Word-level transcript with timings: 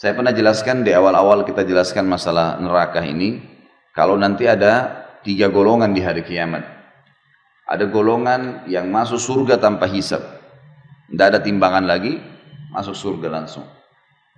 Saya 0.00 0.16
pernah 0.16 0.32
jelaskan 0.32 0.80
di 0.80 0.96
awal-awal 0.96 1.44
kita 1.44 1.60
jelaskan 1.60 2.08
masalah 2.08 2.56
neraka 2.56 3.04
ini, 3.04 3.36
kalau 3.92 4.16
nanti 4.16 4.48
ada 4.48 5.04
tiga 5.20 5.52
golongan 5.52 5.92
di 5.92 6.00
hari 6.00 6.24
kiamat. 6.24 6.64
Ada 7.68 7.84
golongan 7.84 8.64
yang 8.64 8.88
masuk 8.88 9.20
surga 9.20 9.60
tanpa 9.60 9.84
hisab. 9.92 10.24
Tidak 11.12 11.20
ada 11.20 11.36
timbangan 11.44 11.84
lagi, 11.84 12.16
masuk 12.72 12.96
surga 12.96 13.28
langsung. 13.28 13.68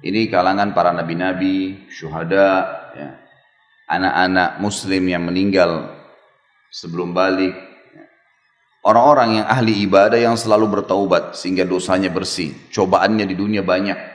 Ini 0.03 0.27
kalangan 0.35 0.75
para 0.75 0.91
nabi-nabi, 0.91 1.87
syuhada, 1.95 2.51
ya. 2.99 3.23
anak-anak 3.87 4.59
muslim 4.59 5.07
yang 5.07 5.23
meninggal 5.23 6.02
sebelum 6.73 7.13
balik. 7.13 7.53
Orang-orang 8.83 9.45
yang 9.45 9.47
ahli 9.47 9.85
ibadah 9.87 10.19
yang 10.19 10.35
selalu 10.35 10.81
bertaubat 10.81 11.37
sehingga 11.39 11.63
dosanya 11.63 12.11
bersih. 12.11 12.51
Cobaannya 12.73 13.29
di 13.29 13.37
dunia 13.39 13.63
banyak 13.63 14.13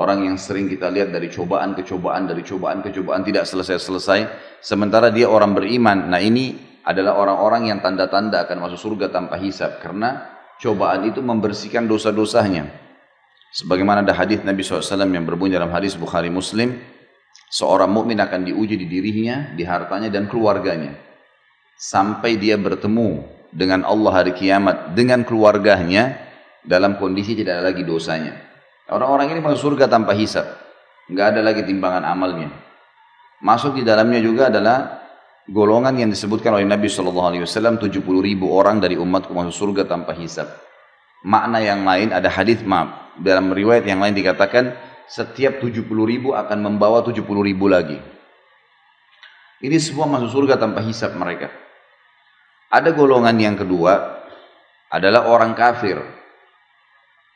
Orang 0.00 0.22
yang 0.22 0.38
sering 0.38 0.70
kita 0.70 0.86
lihat 0.86 1.10
dari 1.10 1.26
cobaan 1.26 1.74
ke 1.74 1.82
cobaan, 1.82 2.30
dari 2.30 2.46
cobaan 2.46 2.78
ke 2.78 2.94
cobaan 2.94 3.26
tidak 3.26 3.42
selesai-selesai. 3.42 4.20
Sementara 4.62 5.10
dia 5.10 5.26
orang 5.26 5.50
beriman. 5.50 6.06
Nah 6.06 6.22
ini 6.22 6.54
adalah 6.86 7.18
orang-orang 7.18 7.74
yang 7.74 7.78
tanda-tanda 7.82 8.46
akan 8.46 8.70
masuk 8.70 8.78
surga 8.78 9.10
tanpa 9.10 9.34
hisab. 9.42 9.82
Karena 9.82 10.30
cobaan 10.62 11.10
itu 11.10 11.18
membersihkan 11.18 11.90
dosa-dosanya. 11.90 12.70
Sebagaimana 13.50 14.06
ada 14.06 14.14
hadis 14.14 14.40
Nabi 14.46 14.62
SAW 14.62 15.10
yang 15.10 15.26
berbunyi 15.26 15.58
dalam 15.58 15.74
hadis 15.74 15.98
Bukhari 15.98 16.30
Muslim. 16.30 16.80
Seorang 17.50 17.90
mukmin 17.90 18.22
akan 18.22 18.46
diuji 18.46 18.78
di 18.78 18.86
dirinya, 18.86 19.50
di 19.58 19.66
hartanya 19.66 20.06
dan 20.06 20.30
keluarganya. 20.30 21.09
Sampai 21.80 22.36
dia 22.36 22.60
bertemu 22.60 23.24
dengan 23.48 23.88
Allah 23.88 24.12
hari 24.20 24.36
kiamat, 24.36 24.92
dengan 24.92 25.24
keluarganya, 25.24 26.12
dalam 26.60 27.00
kondisi 27.00 27.32
tidak 27.32 27.56
ada 27.56 27.72
lagi 27.72 27.88
dosanya. 27.88 28.36
Orang-orang 28.92 29.32
ini 29.32 29.40
masuk 29.40 29.72
surga 29.72 29.88
tanpa 29.88 30.12
hisap. 30.12 30.44
Nggak 31.08 31.26
ada 31.32 31.40
lagi 31.40 31.64
timbangan 31.64 32.04
amalnya. 32.04 32.52
Masuk 33.40 33.80
di 33.80 33.82
dalamnya 33.82 34.20
juga 34.20 34.52
adalah 34.52 35.00
golongan 35.48 35.96
yang 35.96 36.12
disebutkan 36.12 36.52
oleh 36.52 36.68
Nabi 36.68 36.92
SAW 36.92 37.32
70 37.40 37.88
ribu 38.20 38.52
orang 38.52 38.76
dari 38.76 39.00
umatku 39.00 39.32
masuk 39.32 39.72
surga 39.72 39.88
tanpa 39.88 40.12
hisap. 40.12 40.52
Makna 41.24 41.64
yang 41.64 41.88
lain 41.88 42.12
ada 42.12 42.28
hadis 42.28 42.60
maaf. 42.60 43.16
Dalam 43.16 43.56
riwayat 43.56 43.88
yang 43.88 44.04
lain 44.04 44.12
dikatakan 44.12 44.76
setiap 45.08 45.64
70 45.64 45.88
ribu 46.04 46.36
akan 46.36 46.60
membawa 46.60 47.00
70 47.00 47.24
ribu 47.24 47.72
lagi. 47.72 47.96
Ini 49.64 49.80
semua 49.80 50.04
masuk 50.04 50.44
surga 50.44 50.60
tanpa 50.60 50.84
hisap 50.84 51.16
mereka. 51.16 51.69
Ada 52.70 52.94
golongan 52.94 53.34
yang 53.34 53.58
kedua 53.58 54.22
adalah 54.90 55.26
orang 55.26 55.58
kafir 55.58 55.98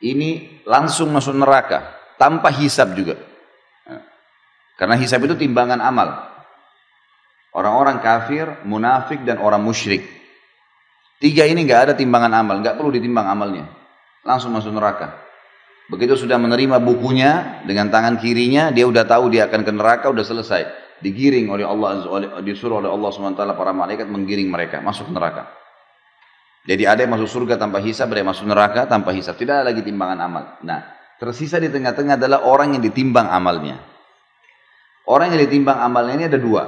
ini 0.05 0.63
langsung 0.63 1.11
masuk 1.11 1.35
neraka 1.35 1.95
tanpa 2.19 2.55
hisab 2.55 2.95
juga. 2.95 3.19
Karena 4.75 4.99
hisab 4.99 5.23
itu 5.27 5.39
timbangan 5.39 5.79
amal. 5.79 6.31
Orang-orang 7.55 8.03
kafir, 8.03 8.51
munafik 8.67 9.23
dan 9.23 9.39
orang 9.39 9.63
musyrik. 9.63 10.03
Tiga 11.23 11.47
ini 11.47 11.63
nggak 11.63 11.81
ada 11.91 11.93
timbangan 11.95 12.35
amal, 12.35 12.59
nggak 12.59 12.75
perlu 12.75 12.91
ditimbang 12.91 13.31
amalnya. 13.31 13.71
Langsung 14.27 14.51
masuk 14.51 14.75
neraka. 14.75 15.15
Begitu 15.87 16.19
sudah 16.19 16.41
menerima 16.41 16.83
bukunya 16.83 17.63
dengan 17.63 17.93
tangan 17.93 18.19
kirinya, 18.19 18.75
dia 18.75 18.89
udah 18.89 19.07
tahu 19.07 19.31
dia 19.31 19.47
akan 19.47 19.63
ke 19.63 19.73
neraka, 19.73 20.11
udah 20.11 20.25
selesai. 20.27 20.84
Digiring 21.03 21.51
oleh 21.51 21.67
Allah, 21.67 22.05
disuruh 22.45 22.79
oleh 22.79 22.91
Allah 22.91 23.11
SWT 23.11 23.41
para 23.59 23.73
malaikat 23.75 24.07
menggiring 24.07 24.47
mereka 24.47 24.79
masuk 24.79 25.11
neraka. 25.11 25.51
Jadi 26.65 26.89
ada 26.89 27.05
yang 27.05 27.13
masuk 27.13 27.29
surga 27.29 27.61
tanpa 27.61 27.83
hisab, 27.85 28.09
ada 28.09 28.25
yang 28.25 28.31
masuk 28.33 28.47
neraka 28.49 28.89
tanpa 28.89 29.13
hisab. 29.13 29.37
Tidak 29.37 29.53
ada 29.53 29.65
lagi 29.69 29.85
timbangan 29.85 30.19
amal. 30.25 30.45
Nah, 30.65 30.81
tersisa 31.21 31.61
di 31.61 31.69
tengah-tengah 31.69 32.17
adalah 32.17 32.49
orang 32.49 32.79
yang 32.79 32.83
ditimbang 32.83 33.29
amalnya. 33.29 33.85
Orang 35.05 35.37
yang 35.37 35.45
ditimbang 35.45 35.77
amalnya 35.77 36.15
ini 36.17 36.27
ada 36.33 36.41
dua. 36.41 36.63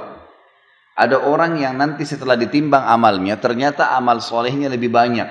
Ada 0.97 1.29
orang 1.29 1.61
yang 1.61 1.77
nanti 1.77 2.05
setelah 2.05 2.33
ditimbang 2.37 2.85
amalnya, 2.85 3.37
ternyata 3.37 3.93
amal 3.93 4.21
solehnya 4.21 4.69
lebih 4.69 4.89
banyak. 4.89 5.29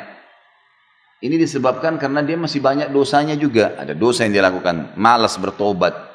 Ini 1.23 1.35
disebabkan 1.43 1.99
karena 1.99 2.23
dia 2.23 2.39
masih 2.39 2.63
banyak 2.63 2.95
dosanya 2.95 3.35
juga. 3.35 3.75
Ada 3.75 3.95
dosa 3.95 4.23
yang 4.27 4.35
dia 4.35 4.45
lakukan, 4.47 4.95
malas 4.95 5.35
bertobat. 5.39 6.06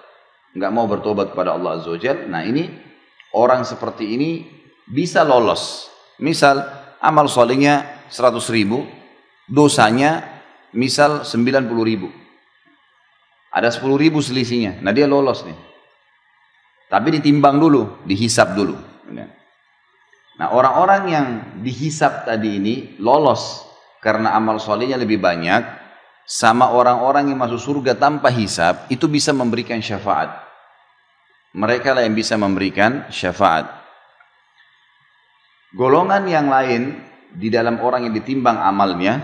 Nggak 0.51 0.71
mau 0.71 0.85
bertobat 0.87 1.31
kepada 1.31 1.55
Allah 1.55 1.79
Azza 1.79 1.91
wa 1.91 1.99
Nah 2.27 2.43
ini, 2.43 2.67
orang 3.31 3.63
seperti 3.63 4.15
ini 4.15 4.45
bisa 4.87 5.23
lolos. 5.23 5.87
Misal, 6.19 6.61
amal 6.99 7.31
solehnya 7.31 8.05
100 8.11 8.37
ribu, 8.51 8.83
dosanya 9.47 10.27
misal 10.75 11.23
90 11.23 11.71
ribu. 11.87 12.11
Ada 13.51 13.71
10 13.71 13.99
ribu 13.99 14.19
selisihnya. 14.19 14.79
Nah 14.83 14.91
dia 14.91 15.07
lolos 15.07 15.43
nih. 15.43 15.55
Tapi 16.91 17.07
ditimbang 17.19 17.55
dulu, 17.55 18.03
dihisap 18.03 18.51
dulu. 18.55 18.91
Nah 20.41 20.57
orang-orang 20.57 21.03
yang 21.05 21.27
dihisap 21.61 22.25
tadi 22.25 22.57
ini 22.57 22.75
lolos 22.97 23.61
karena 24.01 24.33
amal 24.33 24.57
solehnya 24.57 24.97
lebih 24.97 25.21
banyak 25.21 25.61
sama 26.31 26.71
orang-orang 26.71 27.35
yang 27.35 27.43
masuk 27.43 27.59
surga 27.59 27.99
tanpa 27.99 28.31
hisap 28.31 28.87
itu 28.87 29.11
bisa 29.11 29.35
memberikan 29.35 29.83
syafaat. 29.83 30.31
Mereka 31.51 31.91
lah 31.91 32.07
yang 32.07 32.15
bisa 32.15 32.39
memberikan 32.39 33.11
syafaat. 33.11 33.67
Golongan 35.75 36.23
yang 36.31 36.47
lain 36.47 37.03
di 37.35 37.51
dalam 37.51 37.83
orang 37.83 38.07
yang 38.07 38.15
ditimbang 38.15 38.63
amalnya, 38.63 39.19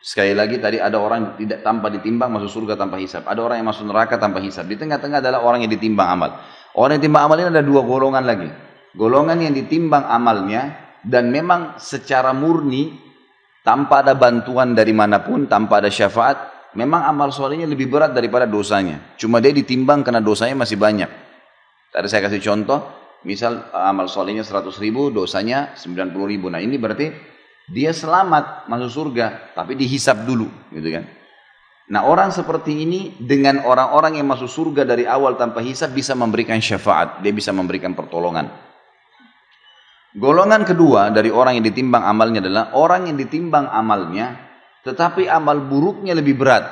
sekali 0.00 0.32
lagi 0.32 0.56
tadi 0.56 0.80
ada 0.80 0.96
orang 0.96 1.36
tidak 1.36 1.60
tanpa 1.60 1.92
ditimbang 1.92 2.32
masuk 2.32 2.48
surga 2.48 2.80
tanpa 2.80 2.96
hisap, 2.96 3.28
ada 3.28 3.44
orang 3.44 3.60
yang 3.60 3.68
masuk 3.68 3.84
neraka 3.84 4.16
tanpa 4.16 4.40
hisap. 4.40 4.64
Di 4.64 4.80
tengah-tengah 4.80 5.20
adalah 5.20 5.44
orang 5.44 5.68
yang 5.68 5.72
ditimbang 5.76 6.08
amal. 6.08 6.40
Orang 6.72 6.96
yang 6.96 7.04
ditimbang 7.04 7.28
amal 7.28 7.36
ini 7.36 7.52
ada 7.52 7.60
dua 7.60 7.84
golongan 7.84 8.24
lagi. 8.24 8.48
Golongan 8.96 9.44
yang 9.44 9.52
ditimbang 9.52 10.08
amalnya 10.08 10.72
dan 11.04 11.28
memang 11.28 11.76
secara 11.76 12.32
murni 12.32 12.96
tanpa 13.64 14.04
ada 14.04 14.12
bantuan 14.12 14.76
dari 14.76 14.92
mana 14.92 15.24
pun, 15.24 15.48
tanpa 15.48 15.80
ada 15.80 15.88
syafaat, 15.88 16.70
memang 16.76 17.08
amal 17.08 17.32
solehnya 17.32 17.64
lebih 17.64 17.88
berat 17.88 18.12
daripada 18.12 18.44
dosanya. 18.44 19.16
Cuma 19.16 19.40
dia 19.40 19.50
ditimbang 19.50 20.04
karena 20.04 20.20
dosanya 20.20 20.54
masih 20.60 20.76
banyak. 20.76 21.08
Tadi 21.90 22.06
saya 22.06 22.28
kasih 22.28 22.44
contoh, 22.44 23.04
Misal 23.24 23.72
amal 23.72 24.04
solehnya 24.04 24.44
100 24.44 24.68
ribu, 24.84 25.08
dosanya 25.08 25.72
90 25.80 26.12
ribu. 26.28 26.52
Nah 26.52 26.60
ini 26.60 26.76
berarti 26.76 27.08
dia 27.72 27.96
selamat 27.96 28.68
masuk 28.68 28.90
surga, 28.92 29.56
tapi 29.56 29.72
dihisap 29.80 30.28
dulu, 30.28 30.44
gitu 30.68 30.92
kan? 30.92 31.08
Nah 31.88 32.04
orang 32.04 32.28
seperti 32.36 32.84
ini 32.84 33.16
dengan 33.16 33.64
orang-orang 33.64 34.20
yang 34.20 34.28
masuk 34.28 34.48
surga 34.48 34.84
dari 34.84 35.08
awal 35.08 35.40
tanpa 35.40 35.64
hisap 35.64 35.96
bisa 35.96 36.12
memberikan 36.12 36.60
syafaat, 36.60 37.24
dia 37.24 37.32
bisa 37.32 37.48
memberikan 37.56 37.96
pertolongan. 37.96 38.52
Golongan 40.14 40.62
kedua 40.62 41.10
dari 41.10 41.26
orang 41.26 41.58
yang 41.58 41.66
ditimbang 41.66 42.06
amalnya 42.06 42.38
adalah 42.38 42.70
orang 42.78 43.10
yang 43.10 43.18
ditimbang 43.18 43.66
amalnya, 43.66 44.38
tetapi 44.86 45.26
amal 45.26 45.58
buruknya 45.58 46.14
lebih 46.14 46.38
berat. 46.38 46.70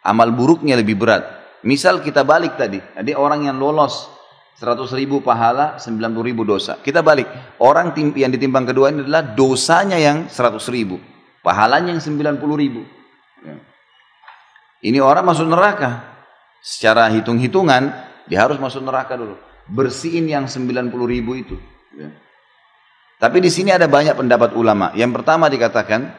Amal 0.00 0.32
buruknya 0.32 0.80
lebih 0.80 0.96
berat. 0.96 1.28
Misal 1.60 2.00
kita 2.00 2.24
balik 2.24 2.56
tadi, 2.56 2.80
ada 2.80 3.12
orang 3.20 3.44
yang 3.48 3.60
lolos 3.60 4.08
100 4.56 4.96
ribu 4.96 5.20
pahala, 5.20 5.76
90 5.76 6.24
ribu 6.24 6.46
dosa. 6.46 6.80
Kita 6.80 7.04
balik. 7.04 7.28
Orang 7.60 7.92
yang 8.16 8.32
ditimbang 8.32 8.64
kedua 8.64 8.88
ini 8.88 9.04
adalah 9.04 9.36
dosanya 9.36 10.00
yang 10.00 10.30
100 10.30 10.56
ribu. 10.72 10.96
Pahalanya 11.44 11.92
yang 11.92 12.00
90 12.00 12.40
ribu. 12.56 12.80
Ya. 13.44 13.60
Ini 14.88 15.04
orang 15.04 15.26
masuk 15.26 15.50
neraka. 15.50 16.00
Secara 16.64 17.12
hitung-hitungan, 17.12 17.92
dia 18.24 18.40
harus 18.40 18.56
masuk 18.56 18.80
neraka 18.80 19.20
dulu. 19.20 19.36
Bersihin 19.68 20.24
yang 20.30 20.48
90 20.48 20.88
ribu 21.04 21.36
itu. 21.36 21.56
Ya. 21.94 22.10
Tapi 23.22 23.38
di 23.40 23.48
sini 23.48 23.70
ada 23.70 23.86
banyak 23.86 24.18
pendapat 24.18 24.52
ulama. 24.58 24.90
Yang 24.92 25.22
pertama 25.22 25.46
dikatakan, 25.48 26.12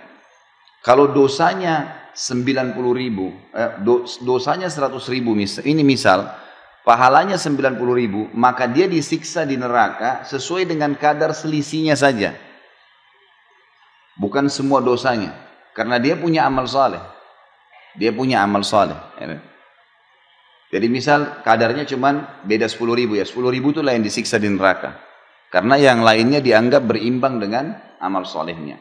kalau 0.82 1.12
dosanya 1.12 2.08
90 2.16 2.96
ribu, 2.96 3.36
eh, 3.52 3.78
dosanya 4.24 4.72
100 4.72 5.12
ribu, 5.12 5.36
ini 5.38 5.84
misal, 5.84 6.32
pahalanya 6.88 7.36
90 7.36 7.94
ribu, 7.94 8.32
maka 8.32 8.66
dia 8.66 8.88
disiksa 8.88 9.44
di 9.44 9.60
neraka 9.60 10.24
sesuai 10.24 10.66
dengan 10.66 10.96
kadar 10.96 11.36
selisihnya 11.36 11.94
saja. 12.00 12.34
Bukan 14.16 14.48
semua 14.48 14.80
dosanya. 14.80 15.36
Karena 15.76 16.00
dia 16.00 16.16
punya 16.16 16.48
amal 16.48 16.72
soleh. 16.72 17.04
Dia 18.00 18.16
punya 18.16 18.40
amal 18.40 18.64
soleh. 18.64 18.96
Jadi 20.72 20.88
misal 20.88 21.44
kadarnya 21.44 21.84
cuma 21.84 22.40
beda 22.48 22.72
10 22.72 22.96
ribu 22.96 23.20
ya. 23.20 23.28
10 23.28 23.52
ribu 23.52 23.76
itulah 23.76 23.92
yang 23.92 24.02
disiksa 24.02 24.40
di 24.40 24.48
neraka. 24.48 24.96
Karena 25.54 25.76
yang 25.80 26.04
lainnya 26.04 26.44
dianggap 26.44 26.84
berimbang 26.84 27.40
dengan 27.40 27.76
amal 28.02 28.28
solehnya. 28.28 28.78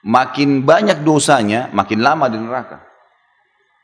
Makin 0.00 0.64
banyak 0.64 1.04
dosanya, 1.04 1.68
makin 1.76 2.00
lama 2.00 2.26
di 2.32 2.40
neraka. 2.40 2.80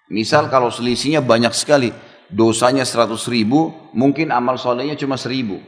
Misal 0.08 0.48
kalau 0.48 0.72
selisihnya 0.72 1.20
banyak 1.20 1.52
sekali, 1.52 1.92
dosanya 2.30 2.86
100 2.86 3.20
ribu, 3.28 3.90
mungkin 3.92 4.32
amal 4.32 4.56
solehnya 4.56 4.96
cuma 4.96 5.20
seribu. 5.20 5.60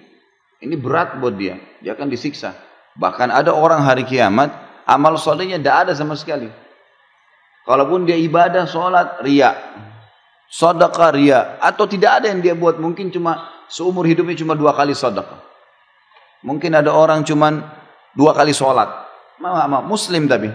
Ini 0.58 0.74
berat 0.74 1.20
buat 1.20 1.36
dia, 1.36 1.60
dia 1.84 1.92
akan 1.92 2.08
disiksa. 2.08 2.56
Bahkan 2.98 3.30
ada 3.30 3.54
orang 3.54 3.84
hari 3.84 4.02
kiamat, 4.08 4.50
amal 4.88 5.20
solehnya 5.20 5.60
tidak 5.60 5.76
ada 5.86 5.92
sama 5.94 6.16
sekali. 6.18 6.48
Kalaupun 7.68 8.08
dia 8.08 8.16
ibadah, 8.16 8.64
sholat, 8.64 9.20
ria. 9.20 9.52
Sadaqah, 10.48 11.12
ria. 11.12 11.60
Atau 11.60 11.84
tidak 11.84 12.24
ada 12.24 12.32
yang 12.32 12.40
dia 12.40 12.56
buat. 12.56 12.80
Mungkin 12.80 13.12
cuma 13.12 13.44
seumur 13.68 14.08
hidupnya 14.08 14.40
cuma 14.40 14.56
dua 14.56 14.72
kali 14.72 14.96
sadaqah. 14.96 15.47
Mungkin 16.46 16.70
ada 16.74 16.94
orang 16.94 17.26
cuma 17.26 17.50
dua 18.14 18.34
kali 18.34 18.54
sholat. 18.54 18.88
Muslim 19.86 20.26
tapi. 20.30 20.50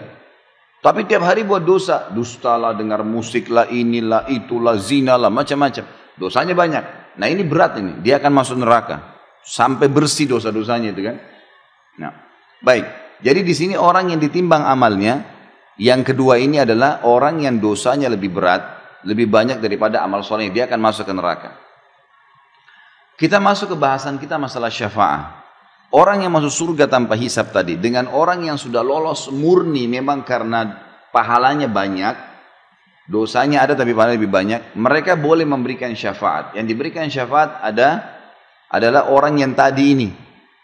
Tapi 0.84 1.08
tiap 1.08 1.24
hari 1.24 1.48
buat 1.48 1.64
dosa. 1.64 2.12
Dusta 2.12 2.60
lah, 2.60 2.76
dengar 2.76 3.08
musik 3.08 3.48
lah, 3.48 3.72
inilah, 3.72 4.28
itulah, 4.28 4.76
zina 4.76 5.16
lah, 5.16 5.32
macam-macam. 5.32 5.88
Dosanya 6.20 6.52
banyak. 6.52 6.84
Nah 7.20 7.28
ini 7.32 7.44
berat 7.48 7.80
ini. 7.80 8.04
Dia 8.04 8.20
akan 8.20 8.32
masuk 8.36 8.60
neraka. 8.60 9.16
Sampai 9.44 9.88
bersih 9.88 10.28
dosa-dosanya 10.28 10.92
itu 10.92 11.04
kan. 11.04 11.16
Nah, 12.00 12.12
baik. 12.64 12.86
Jadi 13.24 13.40
di 13.44 13.56
sini 13.56 13.76
orang 13.80 14.12
yang 14.12 14.20
ditimbang 14.20 14.68
amalnya, 14.68 15.24
yang 15.80 16.04
kedua 16.04 16.40
ini 16.40 16.60
adalah 16.60 17.08
orang 17.08 17.44
yang 17.44 17.60
dosanya 17.60 18.12
lebih 18.12 18.36
berat, 18.36 18.64
lebih 19.08 19.32
banyak 19.32 19.64
daripada 19.64 20.04
amal 20.04 20.24
soleh. 20.24 20.52
Dia 20.52 20.68
akan 20.68 20.80
masuk 20.80 21.08
ke 21.08 21.14
neraka. 21.16 21.50
Kita 23.16 23.40
masuk 23.40 23.72
ke 23.72 23.78
bahasan 23.80 24.20
kita 24.20 24.36
masalah 24.36 24.68
syafaat. 24.68 25.43
Orang 25.94 26.26
yang 26.26 26.34
masuk 26.34 26.74
surga 26.74 26.90
tanpa 26.90 27.14
hisap 27.14 27.54
tadi 27.54 27.78
dengan 27.78 28.10
orang 28.10 28.42
yang 28.50 28.58
sudah 28.58 28.82
lolos 28.82 29.30
murni 29.30 29.86
memang 29.86 30.26
karena 30.26 30.74
pahalanya 31.14 31.70
banyak, 31.70 32.18
dosanya 33.06 33.62
ada 33.62 33.78
tapi 33.78 33.94
pahalanya 33.94 34.18
lebih 34.18 34.34
banyak, 34.34 34.74
mereka 34.74 35.14
boleh 35.14 35.46
memberikan 35.46 35.94
syafaat. 35.94 36.58
Yang 36.58 36.66
diberikan 36.74 37.06
syafaat 37.14 37.62
ada 37.62 38.10
adalah 38.74 39.14
orang 39.14 39.38
yang 39.38 39.54
tadi 39.54 39.94
ini 39.94 40.10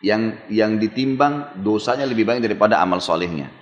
yang 0.01 0.49
yang 0.49 0.81
ditimbang 0.81 1.61
dosanya 1.61 2.09
lebih 2.09 2.25
banyak 2.25 2.49
daripada 2.49 2.81
amal 2.81 2.97
solehnya. 2.97 3.53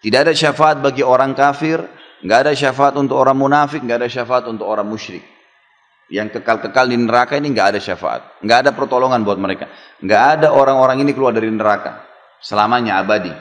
Tidak 0.00 0.16
ada 0.16 0.32
syafaat 0.32 0.80
bagi 0.80 1.04
orang 1.04 1.36
kafir, 1.36 1.76
nggak 2.24 2.38
ada 2.48 2.52
syafaat 2.56 2.96
untuk 2.96 3.20
orang 3.20 3.36
munafik, 3.36 3.84
nggak 3.84 4.00
ada 4.00 4.08
syafaat 4.08 4.48
untuk 4.48 4.64
orang 4.64 4.88
musyrik. 4.88 5.22
Yang 6.12 6.36
kekal-kekal 6.36 6.92
di 6.92 7.00
neraka 7.00 7.40
ini 7.40 7.56
nggak 7.56 7.72
ada 7.72 7.80
syafaat, 7.80 8.44
nggak 8.44 8.68
ada 8.68 8.70
pertolongan 8.76 9.24
buat 9.24 9.40
mereka, 9.40 9.72
nggak 10.04 10.22
ada 10.36 10.52
orang-orang 10.52 11.00
ini 11.00 11.16
keluar 11.16 11.32
dari 11.32 11.48
neraka 11.48 12.04
selamanya 12.36 13.00
abadi. 13.00 13.32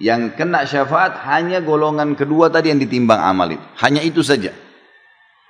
Yang 0.00 0.40
kena 0.40 0.64
syafaat 0.64 1.20
hanya 1.28 1.60
golongan 1.60 2.16
kedua 2.16 2.48
tadi 2.48 2.72
yang 2.72 2.80
ditimbang 2.80 3.20
amal 3.20 3.52
itu, 3.52 3.60
hanya 3.84 4.00
itu 4.00 4.24
saja. 4.24 4.56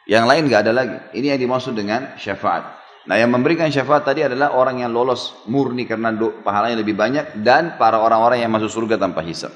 Yang 0.09 0.25
lain 0.25 0.43
nggak 0.51 0.61
ada 0.67 0.73
lagi. 0.73 0.99
Ini 1.15 1.37
yang 1.37 1.41
dimaksud 1.47 1.77
dengan 1.79 2.17
syafaat. 2.19 2.65
Nah 3.07 3.17
yang 3.21 3.31
memberikan 3.31 3.71
syafaat 3.71 4.09
tadi 4.09 4.25
adalah 4.25 4.57
orang 4.57 4.83
yang 4.83 4.91
lolos 4.91 5.47
murni 5.47 5.85
karena 5.85 6.11
pahalanya 6.43 6.81
lebih 6.81 6.97
banyak 6.97 7.39
dan 7.45 7.77
para 7.79 8.03
orang-orang 8.03 8.41
yang 8.41 8.51
masuk 8.51 8.73
surga 8.73 8.99
tanpa 8.99 9.21
hisab. 9.23 9.53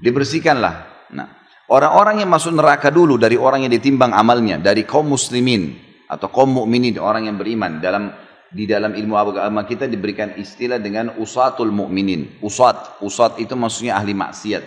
Dibersihkanlah. 0.00 0.74
Nah, 1.12 1.28
orang-orang 1.70 2.20
yang 2.26 2.30
masuk 2.30 2.52
neraka 2.52 2.90
dulu 2.90 3.16
dari 3.16 3.38
orang 3.38 3.64
yang 3.64 3.72
ditimbang 3.72 4.10
amalnya, 4.10 4.58
dari 4.58 4.82
kaum 4.82 5.06
muslimin 5.08 5.78
atau 6.10 6.26
kaum 6.28 6.50
mukminin, 6.50 6.98
orang 6.98 7.30
yang 7.30 7.38
beriman 7.38 7.78
dalam 7.78 8.10
di 8.50 8.66
dalam 8.66 8.98
ilmu 8.98 9.14
agama 9.14 9.62
kita 9.62 9.86
diberikan 9.86 10.34
istilah 10.34 10.82
dengan 10.82 11.14
usatul 11.22 11.70
mukminin. 11.70 12.42
Usat, 12.42 12.98
usat 12.98 13.38
itu 13.38 13.54
maksudnya 13.54 13.94
ahli 13.94 14.10
maksiat. 14.10 14.64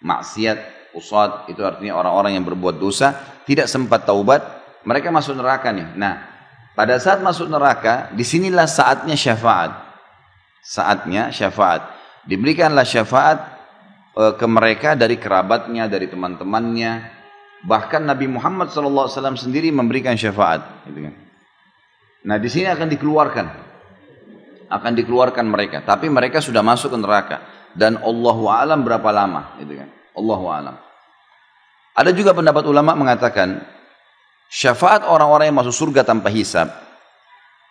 Maksiat, 0.00 0.58
usat 0.96 1.52
itu 1.52 1.60
artinya 1.60 2.00
orang-orang 2.00 2.40
yang 2.40 2.44
berbuat 2.48 2.80
dosa, 2.80 3.12
tidak 3.44 3.68
sempat 3.68 4.08
taubat, 4.08 4.40
mereka 4.88 5.12
masuk 5.12 5.36
neraka 5.36 5.68
nih. 5.76 5.92
Nah, 5.92 6.24
pada 6.72 6.96
saat 6.96 7.20
masuk 7.20 7.52
neraka, 7.52 8.08
di 8.16 8.24
sinilah 8.24 8.64
saatnya 8.64 9.12
syafaat. 9.12 9.76
Saatnya 10.64 11.28
syafaat. 11.28 11.84
Diberikanlah 12.24 12.88
syafaat 12.88 13.59
ke 14.14 14.46
mereka 14.46 14.98
dari 14.98 15.16
kerabatnya, 15.16 15.86
dari 15.86 16.10
teman-temannya. 16.10 17.18
Bahkan 17.60 18.02
Nabi 18.08 18.26
Muhammad 18.26 18.72
SAW 18.72 19.36
sendiri 19.36 19.68
memberikan 19.70 20.16
syafaat. 20.16 20.88
Gitu 20.88 21.06
kan. 21.06 21.14
Nah 22.24 22.36
di 22.40 22.48
sini 22.48 22.66
akan 22.68 22.88
dikeluarkan. 22.88 23.46
Akan 24.70 24.92
dikeluarkan 24.96 25.46
mereka. 25.46 25.84
Tapi 25.84 26.08
mereka 26.08 26.40
sudah 26.40 26.64
masuk 26.64 26.94
ke 26.94 26.98
neraka. 26.98 27.36
Dan 27.76 28.00
Allahu 28.00 28.48
alam 28.48 28.82
berapa 28.82 29.08
lama. 29.12 29.56
Gitu 29.60 29.76
kan. 29.76 29.88
Alam. 30.16 30.76
Ada 31.96 32.10
juga 32.12 32.32
pendapat 32.32 32.64
ulama 32.68 32.92
mengatakan 32.96 33.60
syafaat 34.50 35.04
orang-orang 35.06 35.48
yang 35.52 35.58
masuk 35.60 35.72
surga 35.72 36.04
tanpa 36.04 36.28
hisab 36.28 36.68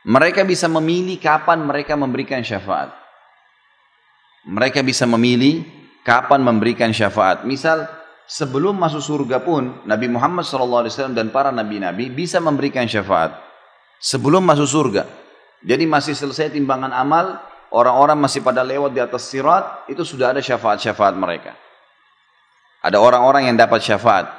mereka 0.07 0.47
bisa 0.47 0.71
memilih 0.71 1.19
kapan 1.19 1.59
mereka 1.59 2.00
memberikan 2.00 2.39
syafaat. 2.39 2.95
Mereka 4.47 4.80
bisa 4.80 5.03
memilih 5.03 5.68
kapan 6.03 6.43
memberikan 6.43 6.91
syafaat. 6.91 7.43
Misal 7.43 7.87
sebelum 8.29 8.77
masuk 8.77 9.01
surga 9.01 9.41
pun 9.41 9.83
Nabi 9.89 10.07
Muhammad 10.07 10.45
SAW 10.45 10.85
dan 11.17 11.33
para 11.33 11.49
nabi-nabi 11.49 12.13
bisa 12.13 12.37
memberikan 12.37 12.85
syafaat 12.85 13.35
sebelum 13.99 14.43
masuk 14.45 14.67
surga. 14.69 15.03
Jadi 15.59 15.83
masih 15.83 16.15
selesai 16.15 16.55
timbangan 16.55 16.95
amal, 16.95 17.35
orang-orang 17.75 18.15
masih 18.15 18.39
pada 18.39 18.63
lewat 18.63 18.95
di 18.95 19.03
atas 19.03 19.27
sirat, 19.27 19.83
itu 19.91 20.07
sudah 20.07 20.31
ada 20.31 20.39
syafaat-syafaat 20.39 21.19
mereka. 21.19 21.51
Ada 22.79 22.95
orang-orang 22.95 23.51
yang 23.51 23.59
dapat 23.59 23.83
syafaat. 23.83 24.31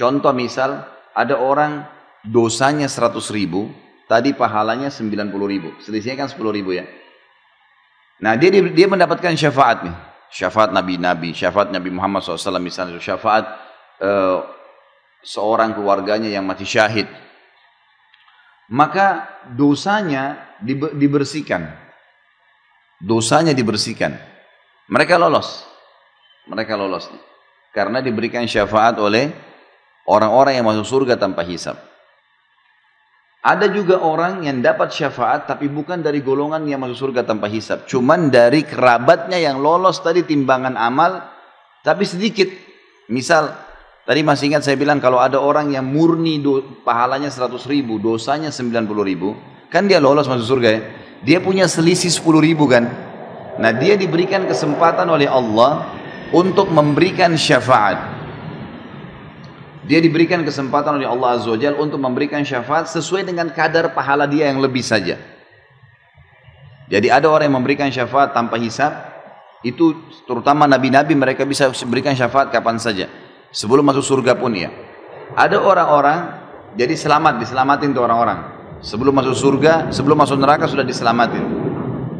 Contoh 0.00 0.32
misal, 0.32 0.80
ada 1.12 1.36
orang 1.36 1.84
dosanya 2.24 2.88
100 2.88 3.20
ribu, 3.36 3.68
tadi 4.08 4.32
pahalanya 4.32 4.88
90 4.88 5.28
ribu. 5.44 5.76
Selisihnya 5.84 6.24
kan 6.24 6.28
10 6.32 6.40
ribu 6.56 6.72
ya. 6.72 6.88
Nah 8.24 8.32
dia 8.40 8.48
dia 8.48 8.86
mendapatkan 8.88 9.36
syafaat 9.36 9.84
nih, 9.84 9.96
syafaat 10.32 10.72
nabi-nabi, 10.72 11.36
syafaat 11.36 11.68
Nabi 11.68 11.92
Muhammad 11.92 12.24
SAW 12.24 12.56
misalnya, 12.56 12.96
syafaat 12.96 13.44
uh, 14.00 14.40
seorang 15.20 15.76
keluarganya 15.76 16.32
yang 16.32 16.48
mati 16.48 16.64
syahid. 16.64 17.06
Maka 18.72 19.28
dosanya 19.52 20.56
dibersihkan, 20.64 21.68
dosanya 22.96 23.52
dibersihkan. 23.52 24.16
Mereka 24.88 25.20
lolos, 25.20 25.68
mereka 26.48 26.80
lolos 26.80 27.12
karena 27.72 28.00
diberikan 28.00 28.44
syafaat 28.48 28.96
oleh 29.00 29.32
orang-orang 30.08 30.60
yang 30.60 30.66
masuk 30.68 30.86
surga 30.86 31.20
tanpa 31.20 31.44
hisab. 31.44 31.76
Ada 33.42 33.74
juga 33.74 33.98
orang 33.98 34.46
yang 34.46 34.62
dapat 34.62 34.94
syafaat 34.94 35.50
tapi 35.50 35.66
bukan 35.66 35.98
dari 35.98 36.22
golongan 36.22 36.62
yang 36.62 36.78
masuk 36.78 37.10
surga 37.10 37.26
tanpa 37.26 37.50
hisap. 37.50 37.90
Cuman 37.90 38.30
dari 38.30 38.62
kerabatnya 38.62 39.34
yang 39.34 39.58
lolos 39.58 39.98
tadi 39.98 40.22
timbangan 40.22 40.78
amal 40.78 41.26
tapi 41.82 42.06
sedikit. 42.06 42.46
Misal 43.10 43.50
tadi 44.06 44.22
masih 44.22 44.54
ingat 44.54 44.62
saya 44.62 44.78
bilang 44.78 45.02
kalau 45.02 45.18
ada 45.18 45.42
orang 45.42 45.74
yang 45.74 45.82
murni 45.82 46.38
do, 46.38 46.62
pahalanya 46.86 47.34
100 47.34 47.66
ribu, 47.66 47.98
dosanya 47.98 48.54
90 48.54 48.86
ribu. 49.02 49.34
Kan 49.74 49.90
dia 49.90 49.98
lolos 49.98 50.30
masuk 50.30 50.46
surga 50.46 50.68
ya. 50.70 50.80
Dia 51.26 51.38
punya 51.42 51.66
selisih 51.66 52.14
10 52.14 52.46
ribu 52.46 52.70
kan. 52.70 52.86
Nah 53.58 53.74
dia 53.74 53.98
diberikan 53.98 54.46
kesempatan 54.46 55.10
oleh 55.10 55.26
Allah 55.26 55.90
untuk 56.30 56.70
memberikan 56.70 57.34
syafaat. 57.34 58.11
Dia 59.82 59.98
diberikan 59.98 60.46
kesempatan 60.46 61.02
oleh 61.02 61.10
Allah 61.10 61.38
Azza 61.38 61.54
Jal 61.58 61.74
untuk 61.74 61.98
memberikan 61.98 62.46
syafaat 62.46 62.86
sesuai 62.86 63.26
dengan 63.26 63.50
kadar 63.50 63.90
pahala 63.90 64.30
dia 64.30 64.46
yang 64.46 64.62
lebih 64.62 64.82
saja. 64.82 65.18
Jadi 66.86 67.08
ada 67.10 67.26
orang 67.26 67.50
yang 67.50 67.58
memberikan 67.58 67.90
syafaat 67.90 68.30
tanpa 68.30 68.62
hisab, 68.62 68.94
itu 69.66 69.94
terutama 70.28 70.70
nabi-nabi 70.70 71.18
mereka 71.18 71.42
bisa 71.42 71.66
memberikan 71.82 72.14
syafaat 72.14 72.54
kapan 72.54 72.78
saja. 72.78 73.10
Sebelum 73.50 73.82
masuk 73.82 74.04
surga 74.06 74.38
pun 74.38 74.54
ya. 74.54 74.70
Ada 75.34 75.58
orang-orang, 75.58 76.20
jadi 76.78 76.94
selamat, 76.94 77.42
diselamatin 77.42 77.90
tuh 77.90 78.04
orang-orang. 78.06 78.38
Sebelum 78.84 79.14
masuk 79.14 79.34
surga, 79.34 79.90
sebelum 79.90 80.18
masuk 80.18 80.38
neraka 80.38 80.70
sudah 80.70 80.86
diselamatin. 80.86 81.42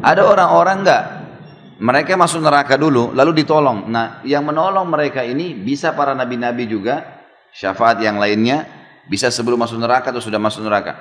Ada 0.03 0.25
orang-orang 0.25 0.83
enggak, 0.83 1.03
mereka 1.79 2.19
masuk 2.19 2.43
neraka 2.43 2.75
dulu, 2.75 3.15
lalu 3.15 3.43
ditolong. 3.43 3.87
Nah, 3.87 4.19
yang 4.27 4.43
menolong 4.43 4.87
mereka 4.89 5.23
ini 5.23 5.55
bisa 5.55 5.93
para 5.93 6.11
nabi-nabi 6.17 6.65
juga, 6.65 7.22
syafaat 7.53 8.01
yang 8.01 8.17
lainnya 8.17 8.65
bisa 9.07 9.29
sebelum 9.29 9.61
masuk 9.61 9.77
neraka 9.79 10.09
atau 10.09 10.23
sudah 10.23 10.41
masuk 10.41 10.65
neraka. 10.65 10.97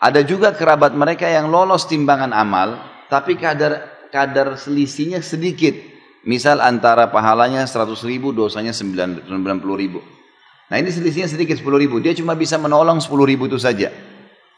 Ada 0.00 0.24
juga 0.24 0.56
kerabat 0.56 0.96
mereka 0.96 1.28
yang 1.28 1.52
lolos 1.52 1.84
timbangan 1.84 2.32
amal, 2.32 2.80
tapi 3.12 3.36
kadar 3.36 4.00
kadar 4.08 4.56
selisihnya 4.56 5.20
sedikit. 5.20 5.76
Misal 6.20 6.60
antara 6.60 7.08
pahalanya 7.08 7.64
100 7.64 7.96
ribu, 8.04 8.32
dosanya 8.32 8.76
90 8.76 9.24
ribu. 9.76 10.00
Nah 10.68 10.76
ini 10.76 10.92
selisihnya 10.92 11.28
sedikit 11.28 11.56
10 11.56 11.80
ribu. 11.80 11.96
Dia 12.00 12.12
cuma 12.12 12.36
bisa 12.36 12.60
menolong 12.60 13.00
10 13.00 13.12
ribu 13.24 13.48
itu 13.48 13.56
saja. 13.56 13.92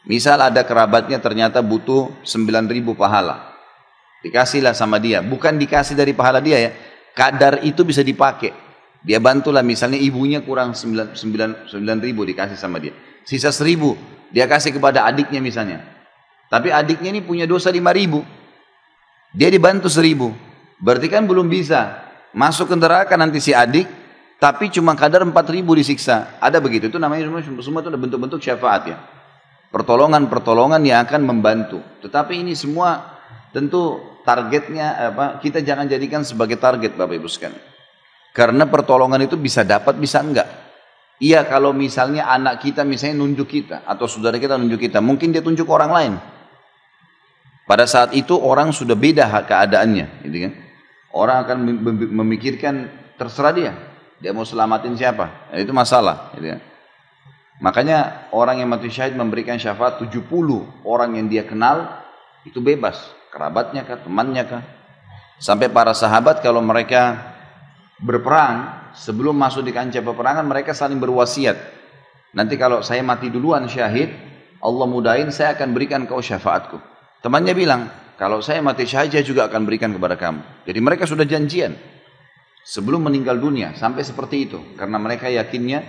Misal 0.03 0.43
ada 0.43 0.61
kerabatnya 0.67 1.17
ternyata 1.23 1.63
butuh 1.63 2.11
9 2.27 2.67
ribu 2.67 2.93
pahala. 2.93 3.55
Dikasihlah 4.23 4.75
sama 4.75 4.99
dia. 4.99 5.19
Bukan 5.19 5.59
dikasih 5.59 5.95
dari 5.95 6.11
pahala 6.15 6.39
dia 6.39 6.59
ya. 6.59 6.71
Kadar 7.15 7.63
itu 7.63 7.83
bisa 7.83 7.99
dipakai. 8.03 8.62
Dia 9.03 9.19
bantulah 9.19 9.59
misalnya 9.59 9.99
ibunya 9.99 10.39
kurang 10.39 10.71
9, 10.71 11.19
9, 11.19 11.67
9 11.67 12.05
ribu 12.07 12.23
dikasih 12.23 12.55
sama 12.55 12.79
dia. 12.79 12.95
Sisa 13.27 13.51
seribu 13.51 13.99
dia 14.31 14.47
kasih 14.47 14.73
kepada 14.73 15.03
adiknya 15.03 15.43
misalnya. 15.43 15.83
Tapi 16.47 16.71
adiknya 16.71 17.11
ini 17.11 17.21
punya 17.21 17.43
dosa 17.43 17.67
5 17.67 17.83
ribu. 17.91 18.23
Dia 19.35 19.51
dibantu 19.51 19.91
seribu. 19.91 20.31
Berarti 20.79 21.11
kan 21.11 21.27
belum 21.27 21.51
bisa. 21.51 21.99
Masuk 22.33 22.71
ke 22.71 22.75
neraka 22.79 23.13
nanti 23.13 23.37
si 23.37 23.53
adik, 23.53 23.85
tapi 24.41 24.71
cuma 24.73 24.97
kadar 24.97 25.21
empat 25.21 25.51
ribu 25.51 25.77
disiksa. 25.77 26.37
Ada 26.41 26.57
begitu. 26.63 26.89
Itu 26.89 26.97
namanya 26.97 27.29
semua, 27.29 27.41
semua 27.61 27.79
itu 27.83 27.89
bentuk-bentuk 27.93 28.39
syafaat 28.41 28.83
ya. 28.89 28.97
Pertolongan-pertolongan 29.73 30.81
yang 30.85 31.01
akan 31.05 31.21
membantu. 31.25 31.81
Tetapi 32.05 32.45
ini 32.45 32.53
semua 32.53 33.19
tentu 33.49 34.01
targetnya 34.21 35.13
apa? 35.13 35.25
Kita 35.41 35.65
jangan 35.65 35.89
jadikan 35.89 36.21
sebagai 36.21 36.61
target 36.61 36.93
Bapak 36.93 37.17
Ibu 37.17 37.29
sekalian. 37.29 37.72
Karena 38.33 38.65
pertolongan 38.65 39.21
itu 39.21 39.37
bisa 39.37 39.61
dapat, 39.61 39.93
bisa 40.01 40.17
enggak. 40.19 40.49
Iya 41.21 41.45
kalau 41.45 41.71
misalnya 41.71 42.25
anak 42.27 42.65
kita 42.65 42.81
misalnya 42.81 43.21
nunjuk 43.21 43.47
kita 43.47 43.85
atau 43.85 44.09
saudara 44.09 44.41
kita 44.41 44.57
nunjuk 44.57 44.89
kita, 44.89 44.99
mungkin 44.99 45.29
dia 45.29 45.45
tunjuk 45.45 45.69
orang 45.69 45.91
lain. 45.93 46.13
Pada 47.63 47.87
saat 47.87 48.11
itu 48.11 48.35
orang 48.35 48.75
sudah 48.75 48.97
beda 48.97 49.29
keadaannya, 49.47 50.25
gitu 50.27 50.37
kan? 50.49 50.53
Orang 51.15 51.37
akan 51.47 51.57
memikirkan 52.11 52.91
terserah 53.15 53.53
dia, 53.55 53.71
dia 54.19 54.35
mau 54.35 54.43
selamatin 54.43 54.97
siapa, 54.99 55.47
nah, 55.47 55.61
itu 55.61 55.71
masalah, 55.71 56.35
gitu 56.35 56.57
kan? 56.57 56.59
Makanya 57.63 58.27
orang 58.35 58.59
yang 58.59 58.67
mati 58.67 58.91
syahid 58.91 59.15
memberikan 59.15 59.55
syafaat 59.55 59.95
70 60.03 60.27
orang 60.83 61.15
yang 61.15 61.31
dia 61.31 61.47
kenal 61.47 62.03
itu 62.43 62.59
bebas, 62.59 62.99
kerabatnya 63.31 63.87
kah, 63.87 64.03
temannya 64.03 64.43
kah. 64.43 64.63
Sampai 65.39 65.71
para 65.71 65.95
sahabat 65.95 66.43
kalau 66.43 66.59
mereka 66.59 67.32
berperang 68.01 68.89
sebelum 68.97 69.37
masuk 69.37 69.65
di 69.65 69.73
kancah 69.75 70.01
peperangan 70.01 70.45
mereka 70.45 70.73
saling 70.73 70.97
berwasiat. 70.97 71.57
Nanti 72.33 72.57
kalau 72.57 72.81
saya 72.81 73.05
mati 73.05 73.29
duluan 73.29 73.69
syahid, 73.69 74.09
Allah 74.63 74.85
mudahin 74.89 75.29
saya 75.29 75.53
akan 75.53 75.69
berikan 75.75 76.09
kau 76.09 76.17
syafaatku. 76.17 76.81
Temannya 77.21 77.53
bilang, 77.53 77.81
kalau 78.17 78.41
saya 78.41 78.63
mati 78.65 78.89
syahid 78.89 79.13
juga 79.21 79.45
akan 79.45 79.61
berikan 79.67 79.93
kepada 79.93 80.17
kamu. 80.17 80.65
Jadi 80.65 80.79
mereka 80.81 81.05
sudah 81.05 81.27
janjian 81.27 81.77
sebelum 82.63 83.03
meninggal 83.03 83.37
dunia 83.37 83.75
sampai 83.75 84.07
seperti 84.07 84.47
itu 84.47 84.59
karena 84.79 84.95
mereka 84.95 85.27
yakinnya 85.27 85.83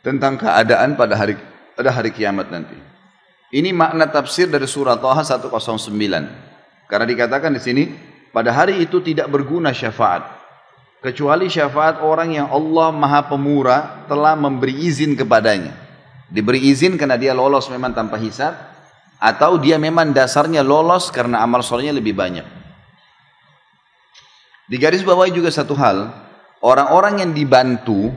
tentang 0.00 0.40
keadaan 0.40 0.96
pada 0.96 1.14
hari 1.14 1.36
pada 1.76 1.90
hari 1.92 2.10
kiamat 2.10 2.48
nanti. 2.48 2.76
Ini 3.54 3.70
makna 3.70 4.10
tafsir 4.10 4.50
dari 4.50 4.66
surah 4.66 4.98
Taha 4.98 5.22
109. 5.22 5.78
Karena 6.90 7.06
dikatakan 7.06 7.54
di 7.54 7.62
sini 7.62 7.84
pada 8.34 8.50
hari 8.50 8.82
itu 8.82 8.98
tidak 8.98 9.30
berguna 9.30 9.70
syafaat 9.70 10.33
kecuali 11.04 11.52
syafaat 11.52 12.00
orang 12.00 12.32
yang 12.32 12.48
Allah 12.48 12.88
Maha 12.88 13.28
Pemurah 13.28 14.08
telah 14.08 14.32
memberi 14.32 14.88
izin 14.88 15.12
kepadanya. 15.12 15.76
Diberi 16.32 16.64
izin 16.72 16.96
karena 16.96 17.20
dia 17.20 17.36
lolos 17.36 17.68
memang 17.68 17.92
tanpa 17.92 18.16
hisab 18.16 18.56
atau 19.20 19.60
dia 19.60 19.76
memang 19.76 20.16
dasarnya 20.16 20.64
lolos 20.64 21.12
karena 21.12 21.44
amal 21.44 21.60
solehnya 21.60 21.92
lebih 21.92 22.16
banyak. 22.16 22.48
Di 24.64 24.80
garis 24.80 25.04
bawah 25.04 25.28
juga 25.28 25.52
satu 25.52 25.76
hal, 25.76 26.08
orang-orang 26.64 27.20
yang 27.20 27.36
dibantu, 27.36 28.08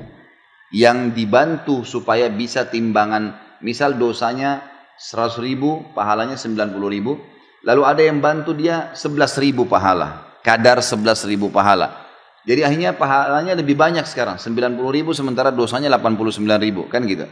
yang 0.71 1.11
dibantu 1.11 1.83
supaya 1.83 2.31
bisa 2.31 2.71
timbangan, 2.71 3.35
misal 3.59 3.99
dosanya 3.99 4.63
100 4.95 5.43
ribu, 5.43 5.91
pahalanya 5.91 6.39
90 6.39 6.71
ribu, 6.87 7.19
lalu 7.67 7.83
ada 7.83 7.99
yang 7.99 8.23
bantu 8.23 8.55
dia 8.55 8.95
11 8.95 9.43
ribu 9.43 9.67
pahala, 9.67 10.39
kadar 10.39 10.79
11 10.79 11.27
ribu 11.27 11.51
pahala. 11.51 12.06
Jadi 12.47 12.63
akhirnya 12.63 12.95
pahalanya 12.95 13.59
lebih 13.59 13.75
banyak 13.75 14.07
sekarang, 14.07 14.39
90 14.39 14.79
ribu 14.95 15.11
sementara 15.11 15.51
dosanya 15.51 15.91
89 15.99 16.39
ribu, 16.63 16.87
kan 16.87 17.03
gitu. 17.03 17.27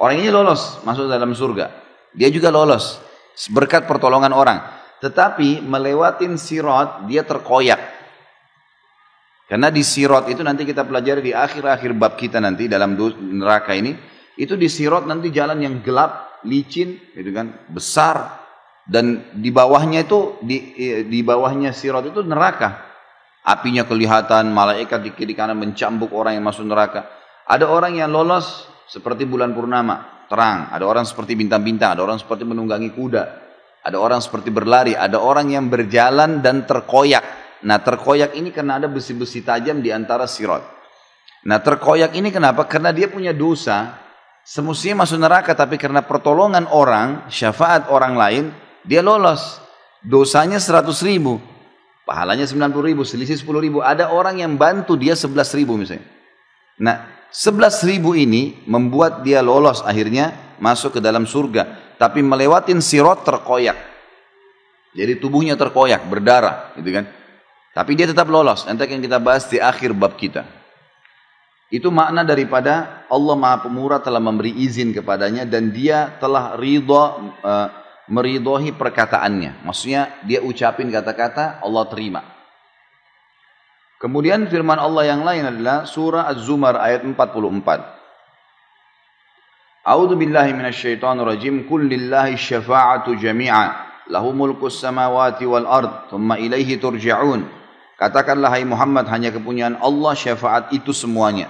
Orang 0.00 0.16
ini 0.16 0.32
lolos 0.32 0.80
masuk 0.80 1.12
dalam 1.12 1.36
surga. 1.36 1.68
Dia 2.16 2.32
juga 2.32 2.48
lolos 2.48 2.96
berkat 3.52 3.84
pertolongan 3.84 4.32
orang. 4.32 4.64
Tetapi 5.04 5.60
melewatin 5.60 6.40
sirot 6.40 7.04
dia 7.04 7.20
terkoyak. 7.20 7.80
Karena 9.44 9.68
di 9.68 9.84
sirot 9.84 10.24
itu 10.32 10.40
nanti 10.40 10.64
kita 10.64 10.88
pelajari 10.88 11.20
di 11.20 11.32
akhir-akhir 11.36 11.92
bab 11.92 12.16
kita 12.16 12.40
nanti 12.40 12.64
dalam 12.64 12.96
neraka 13.36 13.76
ini. 13.76 13.92
Itu 14.40 14.56
di 14.56 14.72
sirot 14.72 15.04
nanti 15.04 15.28
jalan 15.32 15.60
yang 15.60 15.84
gelap, 15.84 16.40
licin, 16.48 16.96
gitu 17.12 17.30
kan, 17.32 17.52
besar. 17.68 18.40
Dan 18.88 19.32
di 19.36 19.52
bawahnya 19.52 20.04
itu, 20.04 20.40
di, 20.40 20.72
di 21.08 21.20
bawahnya 21.20 21.76
sirot 21.76 22.08
itu 22.08 22.24
neraka. 22.24 22.85
Apinya 23.46 23.86
kelihatan, 23.86 24.50
malaikat 24.50 25.06
di 25.06 25.14
kiri 25.14 25.30
kanan 25.38 25.54
mencambuk 25.54 26.10
orang 26.10 26.34
yang 26.34 26.42
masuk 26.42 26.66
neraka. 26.66 27.06
Ada 27.46 27.70
orang 27.70 27.94
yang 27.94 28.10
lolos 28.10 28.66
seperti 28.90 29.22
bulan 29.22 29.54
purnama 29.54 30.26
terang, 30.26 30.70
ada 30.74 30.82
orang 30.82 31.06
seperti 31.06 31.38
bintang-bintang, 31.38 31.94
ada 31.94 32.02
orang 32.02 32.18
seperti 32.18 32.42
menunggangi 32.42 32.90
kuda, 32.90 33.24
ada 33.86 33.96
orang 34.02 34.18
seperti 34.18 34.50
berlari, 34.50 34.98
ada 34.98 35.22
orang 35.22 35.54
yang 35.54 35.70
berjalan 35.70 36.42
dan 36.42 36.66
terkoyak. 36.66 37.22
Nah 37.62 37.78
terkoyak 37.78 38.34
ini 38.34 38.50
karena 38.50 38.82
ada 38.82 38.90
besi-besi 38.90 39.46
tajam 39.46 39.78
di 39.78 39.94
antara 39.94 40.26
sirot. 40.26 40.62
Nah 41.46 41.62
terkoyak 41.62 42.18
ini 42.18 42.34
kenapa? 42.34 42.66
Karena 42.66 42.90
dia 42.90 43.06
punya 43.06 43.30
dosa, 43.30 43.94
semestinya 44.42 45.06
masuk 45.06 45.22
neraka, 45.22 45.54
tapi 45.54 45.78
karena 45.78 46.02
pertolongan 46.02 46.66
orang, 46.66 47.30
syafaat 47.30 47.86
orang 47.94 48.18
lain, 48.18 48.44
dia 48.82 49.06
lolos. 49.06 49.62
Dosanya 50.02 50.58
100 50.58 50.90
ribu, 51.06 51.38
pahalanya 52.06 52.46
90 52.46 52.72
ribu, 52.86 53.02
selisih 53.02 53.36
10 53.36 53.58
ribu. 53.58 53.78
Ada 53.82 54.14
orang 54.14 54.38
yang 54.38 54.54
bantu 54.54 54.94
dia 54.94 55.18
11 55.18 55.58
ribu 55.58 55.74
misalnya. 55.74 56.06
Nah 56.78 57.16
Sebelas 57.36 57.84
ribu 57.84 58.16
ini 58.16 58.64
membuat 58.64 59.20
dia 59.26 59.44
lolos 59.44 59.84
akhirnya 59.84 60.56
masuk 60.56 60.96
ke 60.96 61.00
dalam 61.04 61.28
surga. 61.28 61.96
Tapi 62.00 62.24
melewatin 62.24 62.80
sirot 62.80 63.28
terkoyak. 63.28 63.76
Jadi 64.96 65.20
tubuhnya 65.20 65.52
terkoyak, 65.52 66.08
berdarah. 66.08 66.72
gitu 66.80 66.96
kan. 66.96 67.04
Tapi 67.76 67.92
dia 67.92 68.08
tetap 68.08 68.32
lolos. 68.32 68.64
Nanti 68.64 68.88
akan 68.88 69.04
kita 69.04 69.20
bahas 69.20 69.44
di 69.52 69.60
akhir 69.60 69.92
bab 69.92 70.16
kita. 70.16 70.48
Itu 71.68 71.92
makna 71.92 72.24
daripada 72.24 73.04
Allah 73.12 73.36
Maha 73.36 73.68
Pemurah 73.68 74.00
telah 74.00 74.22
memberi 74.22 74.56
izin 74.56 74.96
kepadanya 74.96 75.44
dan 75.44 75.68
dia 75.74 76.16
telah 76.16 76.56
ridho 76.56 77.36
uh, 77.44 77.68
meridhohi 78.06 78.74
perkataannya. 78.74 79.62
Maksudnya 79.66 80.22
dia 80.26 80.42
ucapin 80.42 80.90
kata-kata 80.90 81.62
Allah 81.62 81.84
terima. 81.90 82.22
Kemudian 83.96 84.44
firman 84.52 84.76
Allah 84.76 85.08
yang 85.08 85.24
lain 85.24 85.48
adalah 85.48 85.88
surah 85.88 86.28
Az-Zumar 86.28 86.76
ayat 86.76 87.02
44. 87.02 87.16
A'udzu 89.86 90.14
billahi 90.18 90.52
minasyaitonir 90.52 91.24
rajim. 91.24 91.64
Qul 91.64 91.88
lillahi 91.88 92.36
syafa'atu 92.36 93.16
jami'a. 93.16 93.86
Lahu 94.06 94.30
mulkus 94.30 94.78
samawati 94.78 95.46
wal 95.48 95.66
ard, 95.66 96.10
thumma 96.12 96.38
ilaihi 96.38 96.78
turja'un. 96.78 97.42
Katakanlah 97.96 98.52
hai 98.52 98.62
Muhammad 98.68 99.08
hanya 99.08 99.32
kepunyaan 99.32 99.80
Allah 99.80 100.12
syafaat 100.12 100.70
itu 100.70 100.92
semuanya. 100.92 101.48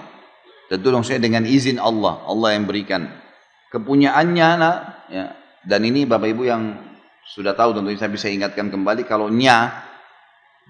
Tentu 0.70 0.94
saya 1.02 1.18
dengan 1.18 1.42
izin 1.42 1.82
Allah, 1.82 2.22
Allah 2.26 2.54
yang 2.54 2.64
berikan. 2.64 3.10
Kepunyaannya 3.74 4.48
ya. 5.10 5.26
Dan 5.66 5.82
ini 5.82 6.06
Bapak 6.06 6.30
Ibu 6.30 6.46
yang 6.46 6.62
sudah 7.26 7.58
tahu 7.58 7.74
tentunya 7.74 7.98
saya 7.98 8.14
bisa 8.14 8.30
ingatkan 8.30 8.70
kembali 8.70 9.02
kalau 9.02 9.26
nya 9.26 9.82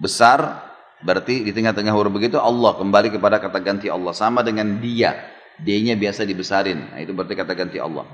besar 0.01 0.67
Berarti 0.97 1.45
di 1.45 1.51
tengah-tengah 1.53 1.93
huruf 1.93 2.09
begitu 2.09 2.41
Allah 2.41 2.73
kembali 2.73 3.13
kepada 3.13 3.37
kata 3.37 3.61
ganti 3.61 3.85
Allah 3.85 4.13
sama 4.17 4.41
dengan 4.41 4.81
dia. 4.81 5.13
D-nya 5.57 5.97
biasa 5.97 6.25
dibesarin. 6.25 6.93
Nah, 6.93 7.01
itu 7.01 7.13
berarti 7.17 7.33
kata 7.33 7.53
ganti 7.57 7.81
Allah. 7.81 8.05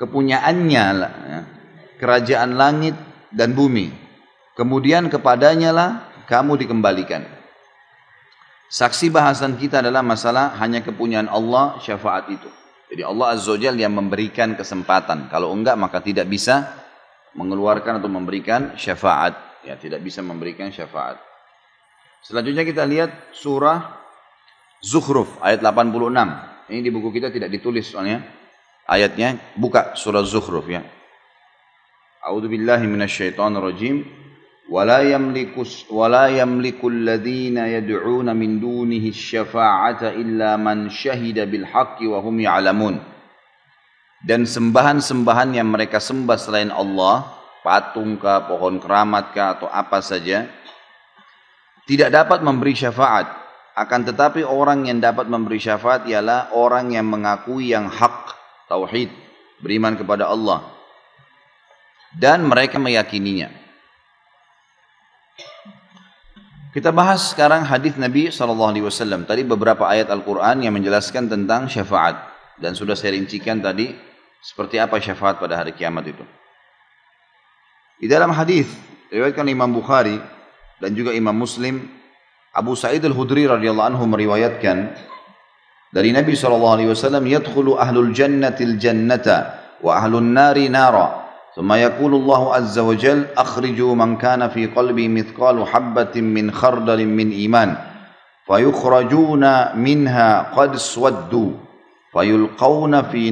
Kepunyaannya 0.00 0.84
ya, 1.04 1.40
kerajaan 2.00 2.56
langit 2.56 2.96
dan 3.28 3.52
bumi. 3.52 3.92
Kemudian 4.56 5.12
kepadanya 5.12 5.72
lah 5.72 5.90
kamu 6.28 6.64
dikembalikan. 6.64 7.24
Saksi 8.68 9.08
bahasan 9.08 9.56
kita 9.56 9.80
adalah 9.80 10.04
masalah 10.04 10.52
hanya 10.60 10.84
kepunyaan 10.84 11.28
Allah 11.28 11.80
syafaat 11.80 12.28
itu. 12.32 12.48
Jadi 12.88 13.02
Allah 13.04 13.36
Azza 13.36 13.52
wa 13.52 13.58
yang 13.60 13.92
memberikan 13.92 14.56
kesempatan. 14.56 15.28
Kalau 15.28 15.52
enggak 15.52 15.76
maka 15.76 16.00
tidak 16.00 16.24
bisa 16.28 16.72
mengeluarkan 17.36 18.00
atau 18.00 18.08
memberikan 18.08 18.74
syafaat. 18.80 19.36
Ya, 19.62 19.76
tidak 19.76 20.00
bisa 20.00 20.24
memberikan 20.24 20.72
syafaat. 20.72 21.20
Selanjutnya 22.24 22.64
kita 22.64 22.82
lihat 22.88 23.36
surah 23.36 24.00
Zuhruf 24.80 25.36
ayat 25.44 25.60
86. 25.60 26.70
Ini 26.70 26.80
di 26.80 26.90
buku 26.90 27.12
kita 27.12 27.28
tidak 27.28 27.52
ditulis 27.52 27.92
soalnya. 27.92 28.24
Ayatnya 28.88 29.36
buka 29.58 29.92
surah 29.92 30.24
Zuhruf 30.24 30.64
ya. 30.70 30.80
A'udzu 32.24 32.48
billahi 32.48 32.88
rajim. 33.36 34.17
ولا 34.69 35.03
يملك 35.03 35.59
ولا 35.91 36.25
يملك 36.31 36.79
الذين 36.79 37.57
يدعون 37.57 38.31
من 38.31 38.63
دونه 38.63 39.05
الشفاعة 39.11 40.01
إلا 40.15 40.55
من 40.55 40.87
شهد 40.87 41.51
بالحق 41.51 41.97
وهم 41.99 42.35
يعلمون 42.39 42.95
dan 44.23 44.47
sembahan-sembahan 44.47 45.51
yang 45.51 45.67
mereka 45.67 45.99
sembah 45.99 46.39
selain 46.39 46.71
Allah 46.71 47.27
patung 47.59 48.15
kah, 48.15 48.47
pohon 48.47 48.79
keramat 48.79 49.35
kah 49.35 49.59
atau 49.59 49.67
apa 49.67 49.99
saja 49.99 50.47
tidak 51.83 52.15
dapat 52.15 52.39
memberi 52.39 52.75
syafaat. 52.75 53.27
Akan 53.73 54.05
tetapi 54.05 54.45
orang 54.45 54.85
yang 54.85 55.01
dapat 55.01 55.25
memberi 55.25 55.57
syafaat 55.57 56.05
ialah 56.05 56.53
orang 56.53 56.93
yang 56.93 57.09
mengakui 57.09 57.73
yang 57.73 57.89
hak, 57.89 58.37
tauhid, 58.69 59.09
beriman 59.59 59.97
kepada 59.97 60.29
Allah. 60.29 60.61
Dan 62.13 62.45
mereka 62.45 62.77
meyakininya. 62.77 63.49
Kita 66.78 66.94
bahas 66.94 67.34
sekarang 67.34 67.66
hadis 67.66 67.98
Nabi 67.98 68.30
SAW. 68.30 69.26
Tadi 69.26 69.42
beberapa 69.42 69.82
ayat 69.82 70.14
Al-Quran 70.14 70.62
yang 70.62 70.78
menjelaskan 70.78 71.26
tentang 71.26 71.66
syafaat. 71.66 72.22
Dan 72.54 72.78
sudah 72.78 72.94
saya 72.94 73.18
rincikan 73.18 73.58
tadi 73.58 73.90
seperti 74.38 74.78
apa 74.78 75.02
syafaat 75.02 75.42
pada 75.42 75.58
hari 75.58 75.74
kiamat 75.74 76.06
itu. 76.06 76.22
Di 77.98 78.06
dalam 78.06 78.30
hadis 78.30 78.70
riwayatkan 79.10 79.50
Imam 79.50 79.74
Bukhari 79.74 80.22
dan 80.78 80.94
juga 80.94 81.10
Imam 81.10 81.34
Muslim 81.34 81.82
Abu 82.54 82.78
Sa'id 82.78 83.02
Al-Hudri 83.02 83.50
radhiyallahu 83.50 83.98
anhu 83.98 84.06
meriwayatkan 84.14 84.94
dari 85.90 86.14
Nabi 86.14 86.38
SAW 86.38 86.78
yadkhulu 87.26 87.74
ahlul 87.74 88.14
jannatil 88.14 88.78
jannata 88.78 89.66
wa 89.82 89.98
ahlun 89.98 90.30
nari 90.30 90.70
nara 90.70 91.26
ثم 91.58 91.72
يقول 91.72 92.14
الله 92.14 92.54
عز 92.54 92.78
وجل 92.78 93.26
أخرجوا 93.38 93.94
من 93.94 94.16
كان 94.16 94.48
في 94.48 94.66
قلبي 94.66 95.08
مثقال 95.08 95.66
حبة 95.66 96.14
من 96.14 96.54
خردل 96.54 97.06
من 97.06 97.30
إيمان 97.30 97.76
فيخرجون 98.46 99.44
منها 99.76 100.54
قد 100.54 100.76
سودوا 100.76 101.50
فيلقون 102.12 103.02
في, 103.02 103.22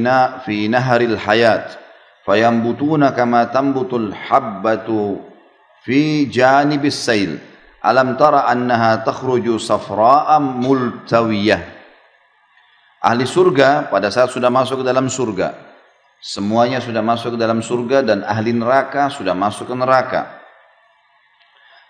في 0.44 0.68
نهر 0.68 1.00
الحياة 1.00 1.66
فينبتون 2.26 3.08
كما 3.08 3.44
تنبت 3.44 3.92
الحبة 3.94 5.16
في 5.84 6.24
جانب 6.24 6.84
السيل 6.84 7.38
ألم 7.86 8.16
تر 8.16 8.52
أنها 8.52 8.96
تخرج 8.96 9.56
صفراء 9.56 10.38
ملتوية؟ 10.40 11.58
Ahli 13.06 13.22
surga 13.22 13.86
pada 13.86 14.10
saat 14.10 14.34
sudah 14.34 14.50
masuk 14.50 14.82
ke 14.82 14.84
dalam 14.90 15.06
surga 15.06 15.65
Semuanya 16.20 16.80
sudah 16.80 17.04
masuk 17.04 17.36
ke 17.36 17.38
dalam 17.38 17.60
surga 17.60 18.02
dan 18.02 18.24
ahli 18.24 18.56
neraka 18.56 19.12
sudah 19.12 19.36
masuk 19.36 19.68
ke 19.68 19.74
neraka. 19.76 20.22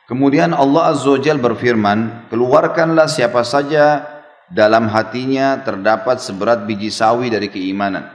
Kemudian 0.07 0.55
Allah 0.55 0.95
Azza 0.95 1.19
wa 1.19 1.19
berfirman, 1.19 2.31
keluarkanlah 2.31 3.11
siapa 3.11 3.43
saja 3.43 4.07
dalam 4.47 4.87
hatinya 4.87 5.59
terdapat 5.67 6.23
seberat 6.23 6.63
biji 6.63 6.95
sawi 6.95 7.27
dari 7.27 7.51
keimanan. 7.51 8.07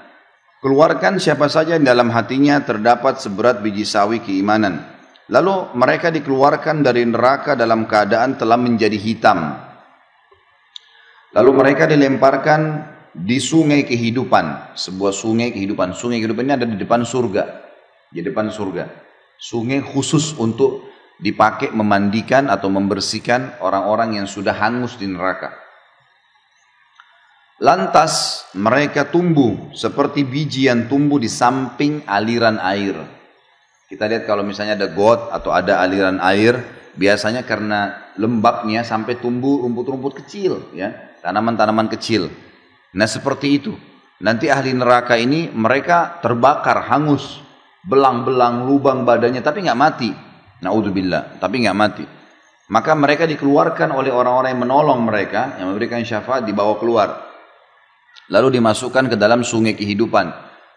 Keluarkan 0.64 1.20
siapa 1.20 1.52
saja 1.52 1.76
dalam 1.82 2.14
hatinya 2.14 2.62
terdapat 2.64 3.20
seberat 3.20 3.60
biji 3.60 3.84
sawi 3.84 4.24
keimanan. 4.24 4.88
Lalu 5.32 5.74
mereka 5.76 6.12
dikeluarkan 6.12 6.84
dari 6.84 7.08
neraka 7.08 7.56
dalam 7.56 7.88
keadaan 7.88 8.36
telah 8.40 8.60
menjadi 8.60 9.00
hitam. 9.00 9.58
Lalu 11.32 11.52
mereka 11.56 11.88
dilemparkan 11.88 12.91
di 13.12 13.44
sungai 13.44 13.84
kehidupan, 13.84 14.76
sebuah 14.76 15.12
sungai 15.12 15.52
kehidupan. 15.52 15.92
Sungai 15.92 16.24
kehidupan 16.24 16.48
ini 16.48 16.56
ada 16.56 16.68
di 16.68 16.80
depan 16.80 17.04
surga, 17.04 17.44
di 18.08 18.24
depan 18.24 18.48
surga. 18.48 18.88
Sungai 19.36 19.84
khusus 19.84 20.32
untuk 20.40 20.88
dipakai 21.22 21.70
memandikan 21.76 22.50
atau 22.50 22.72
membersihkan 22.72 23.62
orang-orang 23.62 24.18
yang 24.22 24.28
sudah 24.28 24.56
hangus 24.56 24.98
di 24.98 25.06
neraka. 25.06 25.54
Lantas 27.62 28.42
mereka 28.58 29.06
tumbuh 29.06 29.70
seperti 29.78 30.26
biji 30.26 30.66
yang 30.66 30.90
tumbuh 30.90 31.22
di 31.22 31.30
samping 31.30 32.02
aliran 32.10 32.58
air. 32.58 32.98
Kita 33.86 34.10
lihat 34.10 34.26
kalau 34.26 34.42
misalnya 34.42 34.74
ada 34.74 34.90
got 34.90 35.30
atau 35.30 35.54
ada 35.54 35.78
aliran 35.78 36.18
air, 36.26 36.58
biasanya 36.98 37.46
karena 37.46 38.10
lembabnya 38.18 38.82
sampai 38.82 39.22
tumbuh 39.22 39.62
rumput-rumput 39.62 40.26
kecil, 40.26 40.74
ya, 40.74 40.96
tanaman-tanaman 41.22 41.86
kecil. 41.92 42.34
Nah 42.96 43.08
seperti 43.08 43.48
itu. 43.62 43.74
Nanti 44.22 44.54
ahli 44.54 44.76
neraka 44.78 45.18
ini 45.18 45.50
mereka 45.50 46.22
terbakar, 46.22 46.86
hangus, 46.94 47.42
belang-belang, 47.82 48.70
lubang 48.70 49.02
badannya, 49.02 49.42
tapi 49.42 49.66
nggak 49.66 49.80
mati. 49.80 50.10
Naudzubillah, 50.62 51.42
tapi 51.42 51.66
nggak 51.66 51.78
mati. 51.78 52.06
Maka 52.70 52.94
mereka 52.94 53.26
dikeluarkan 53.26 53.90
oleh 53.92 54.14
orang-orang 54.14 54.54
yang 54.54 54.64
menolong 54.64 55.02
mereka, 55.04 55.58
yang 55.58 55.74
memberikan 55.74 56.06
syafaat, 56.06 56.46
dibawa 56.46 56.78
keluar. 56.78 57.10
Lalu 58.30 58.62
dimasukkan 58.62 59.12
ke 59.12 59.16
dalam 59.18 59.42
sungai 59.42 59.74
kehidupan. 59.74 60.32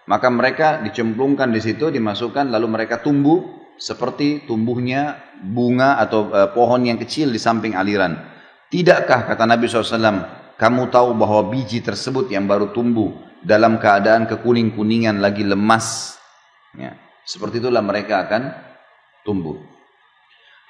Maka 0.08 0.28
mereka 0.32 0.80
dicemplungkan 0.82 1.52
di 1.52 1.60
situ, 1.60 1.92
dimasukkan, 1.92 2.50
lalu 2.50 2.66
mereka 2.66 2.98
tumbuh 3.04 3.62
seperti 3.78 4.46
tumbuhnya 4.48 5.20
bunga 5.42 6.00
atau 6.00 6.30
uh, 6.30 6.50
pohon 6.50 6.82
yang 6.86 6.98
kecil 6.98 7.30
di 7.30 7.38
samping 7.38 7.76
aliran. 7.76 8.16
Tidakkah 8.72 9.30
kata 9.30 9.44
Nabi 9.46 9.70
SAW, 9.70 10.43
kamu 10.54 10.90
tahu 10.90 11.18
bahwa 11.18 11.50
biji 11.50 11.82
tersebut 11.82 12.30
yang 12.30 12.46
baru 12.46 12.70
tumbuh 12.70 13.10
dalam 13.42 13.76
keadaan 13.82 14.30
kekuning-kuningan 14.30 15.18
lagi 15.18 15.42
lemas. 15.42 16.16
Ya, 16.74 16.94
seperti 17.26 17.58
itulah 17.58 17.82
mereka 17.82 18.24
akan 18.26 18.54
tumbuh. 19.26 19.58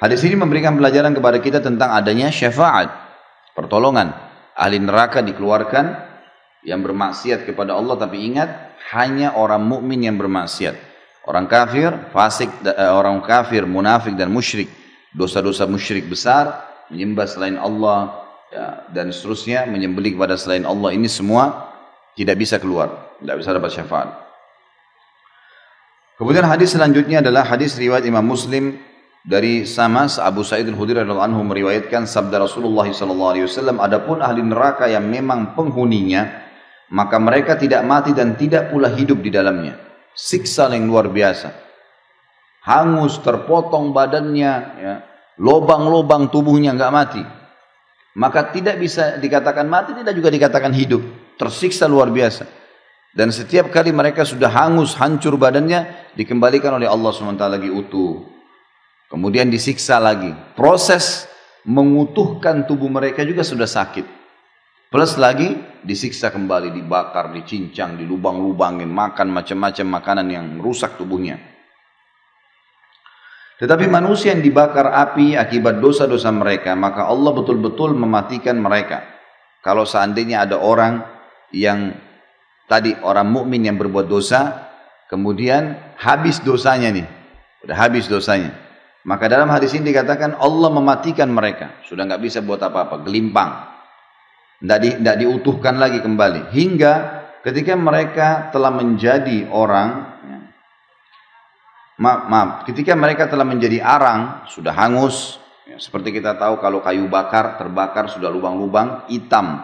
Hadis 0.01 0.21
ini 0.27 0.35
memberikan 0.35 0.75
pelajaran 0.75 1.15
kepada 1.15 1.39
kita 1.39 1.63
tentang 1.63 1.95
adanya 1.95 2.29
syafaat, 2.29 2.91
pertolongan. 3.55 4.11
Ahli 4.55 4.79
neraka 4.79 5.23
dikeluarkan 5.23 6.15
yang 6.67 6.81
bermaksiat 6.83 7.45
kepada 7.45 7.75
Allah 7.75 7.99
tapi 7.99 8.23
ingat 8.23 8.75
hanya 8.95 9.37
orang 9.37 9.63
mukmin 9.63 10.03
yang 10.03 10.17
bermaksiat. 10.19 10.77
Orang 11.25 11.49
kafir, 11.49 12.13
fasik, 12.13 12.53
eh, 12.69 12.93
orang 12.93 13.25
kafir, 13.25 13.65
munafik 13.65 14.13
dan 14.13 14.29
musyrik, 14.29 14.69
dosa-dosa 15.17 15.65
musyrik 15.65 16.05
besar, 16.05 16.69
menyembah 16.93 17.25
selain 17.25 17.57
Allah, 17.57 18.24
ya, 18.55 18.87
dan 18.95 19.11
seterusnya 19.11 19.67
menyembelih 19.67 20.15
kepada 20.15 20.39
selain 20.39 20.63
Allah 20.63 20.95
ini 20.95 21.11
semua 21.11 21.75
tidak 22.15 22.39
bisa 22.39 22.63
keluar, 22.63 23.19
tidak 23.19 23.43
bisa 23.43 23.51
dapat 23.51 23.71
syafaat. 23.75 24.09
Kemudian 26.15 26.47
hadis 26.47 26.79
selanjutnya 26.79 27.19
adalah 27.19 27.43
hadis 27.43 27.75
riwayat 27.75 28.07
Imam 28.07 28.23
Muslim 28.23 28.79
dari 29.27 29.67
sama 29.67 30.07
Abu 30.23 30.47
Sa'id 30.47 30.63
al-Khudri 30.71 31.03
radhiyallahu 31.03 31.27
anhu 31.27 31.43
meriwayatkan 31.43 32.07
sabda 32.07 32.39
Rasulullah 32.39 32.87
sallallahu 32.87 33.31
alaihi 33.35 33.47
wasallam 33.51 33.83
adapun 33.83 34.23
ahli 34.23 34.47
neraka 34.47 34.87
yang 34.87 35.11
memang 35.11 35.59
penghuninya 35.59 36.47
maka 36.95 37.19
mereka 37.19 37.59
tidak 37.59 37.83
mati 37.83 38.15
dan 38.15 38.39
tidak 38.39 38.71
pula 38.71 38.95
hidup 38.95 39.19
di 39.19 39.35
dalamnya. 39.35 39.75
Siksa 40.15 40.71
yang 40.71 40.87
luar 40.87 41.11
biasa. 41.11 41.51
Hangus 42.63 43.19
terpotong 43.19 43.91
badannya 43.91 44.53
ya 44.79 44.95
lobang-lobang 45.43 46.31
tubuhnya 46.31 46.71
enggak 46.79 46.95
mati 46.95 47.23
maka 48.15 48.55
tidak 48.55 48.79
bisa 48.79 49.19
dikatakan 49.19 49.67
mati, 49.67 49.91
tidak 49.95 50.15
juga 50.15 50.31
dikatakan 50.31 50.71
hidup. 50.71 51.03
Tersiksa 51.35 51.91
luar 51.91 52.15
biasa. 52.15 52.47
Dan 53.15 53.31
setiap 53.31 53.71
kali 53.71 53.95
mereka 53.95 54.27
sudah 54.27 54.51
hangus, 54.51 54.95
hancur 54.99 55.39
badannya, 55.39 56.15
dikembalikan 56.19 56.79
oleh 56.79 56.91
Allah 56.91 57.11
SWT 57.15 57.47
lagi 57.47 57.71
utuh. 57.71 58.27
Kemudian 59.07 59.51
disiksa 59.51 60.03
lagi. 60.03 60.35
Proses 60.59 61.31
mengutuhkan 61.63 62.67
tubuh 62.67 62.91
mereka 62.91 63.23
juga 63.23 63.47
sudah 63.47 63.67
sakit. 63.71 64.07
Plus 64.91 65.15
lagi 65.19 65.59
disiksa 65.83 66.31
kembali, 66.31 66.71
dibakar, 66.71 67.35
dicincang, 67.35 67.99
dilubang-lubangin, 67.99 68.91
makan 68.91 69.31
macam-macam 69.31 69.87
makanan 69.91 70.27
yang 70.31 70.47
merusak 70.59 70.95
tubuhnya. 70.95 71.54
Tetapi 73.65 73.89
manusia 73.89 74.37
yang 74.37 74.45
dibakar 74.45 74.93
api 74.93 75.41
akibat 75.41 75.81
dosa-dosa 75.81 76.29
mereka, 76.29 76.77
maka 76.77 77.09
Allah 77.09 77.33
betul-betul 77.33 77.97
mematikan 77.97 78.61
mereka. 78.61 79.01
Kalau 79.65 79.89
seandainya 79.89 80.45
ada 80.45 80.61
orang 80.61 81.01
yang 81.49 81.97
tadi 82.69 82.93
orang 83.01 83.25
mukmin 83.25 83.65
yang 83.65 83.81
berbuat 83.81 84.05
dosa, 84.05 84.69
kemudian 85.09 85.97
habis 85.97 86.45
dosanya 86.45 86.93
nih, 86.93 87.09
udah 87.65 87.77
habis 87.89 88.05
dosanya. 88.05 88.53
Maka 89.09 89.33
dalam 89.33 89.49
hadis 89.49 89.73
ini 89.73 89.97
dikatakan 89.97 90.37
Allah 90.37 90.69
mematikan 90.69 91.33
mereka, 91.33 91.81
sudah 91.89 92.05
nggak 92.05 92.21
bisa 92.21 92.45
buat 92.45 92.61
apa-apa, 92.61 93.01
gelimpang, 93.01 93.65
tidak 94.61 94.81
di, 94.85 95.25
diutuhkan 95.25 95.81
lagi 95.81 96.05
kembali. 96.05 96.53
Hingga 96.53 96.93
ketika 97.41 97.73
mereka 97.81 98.53
telah 98.53 98.77
menjadi 98.77 99.49
orang 99.49 100.14
maaf, 101.99 102.21
maaf, 102.27 102.49
ketika 102.67 102.95
mereka 102.99 103.31
telah 103.31 103.47
menjadi 103.47 103.79
arang, 103.83 104.47
sudah 104.51 104.75
hangus, 104.75 105.39
ya, 105.69 105.79
seperti 105.79 106.15
kita 106.15 106.35
tahu 106.35 106.59
kalau 106.59 106.83
kayu 106.83 107.07
bakar, 107.07 107.61
terbakar, 107.61 108.11
sudah 108.11 108.31
lubang-lubang, 108.31 109.07
hitam, 109.11 109.63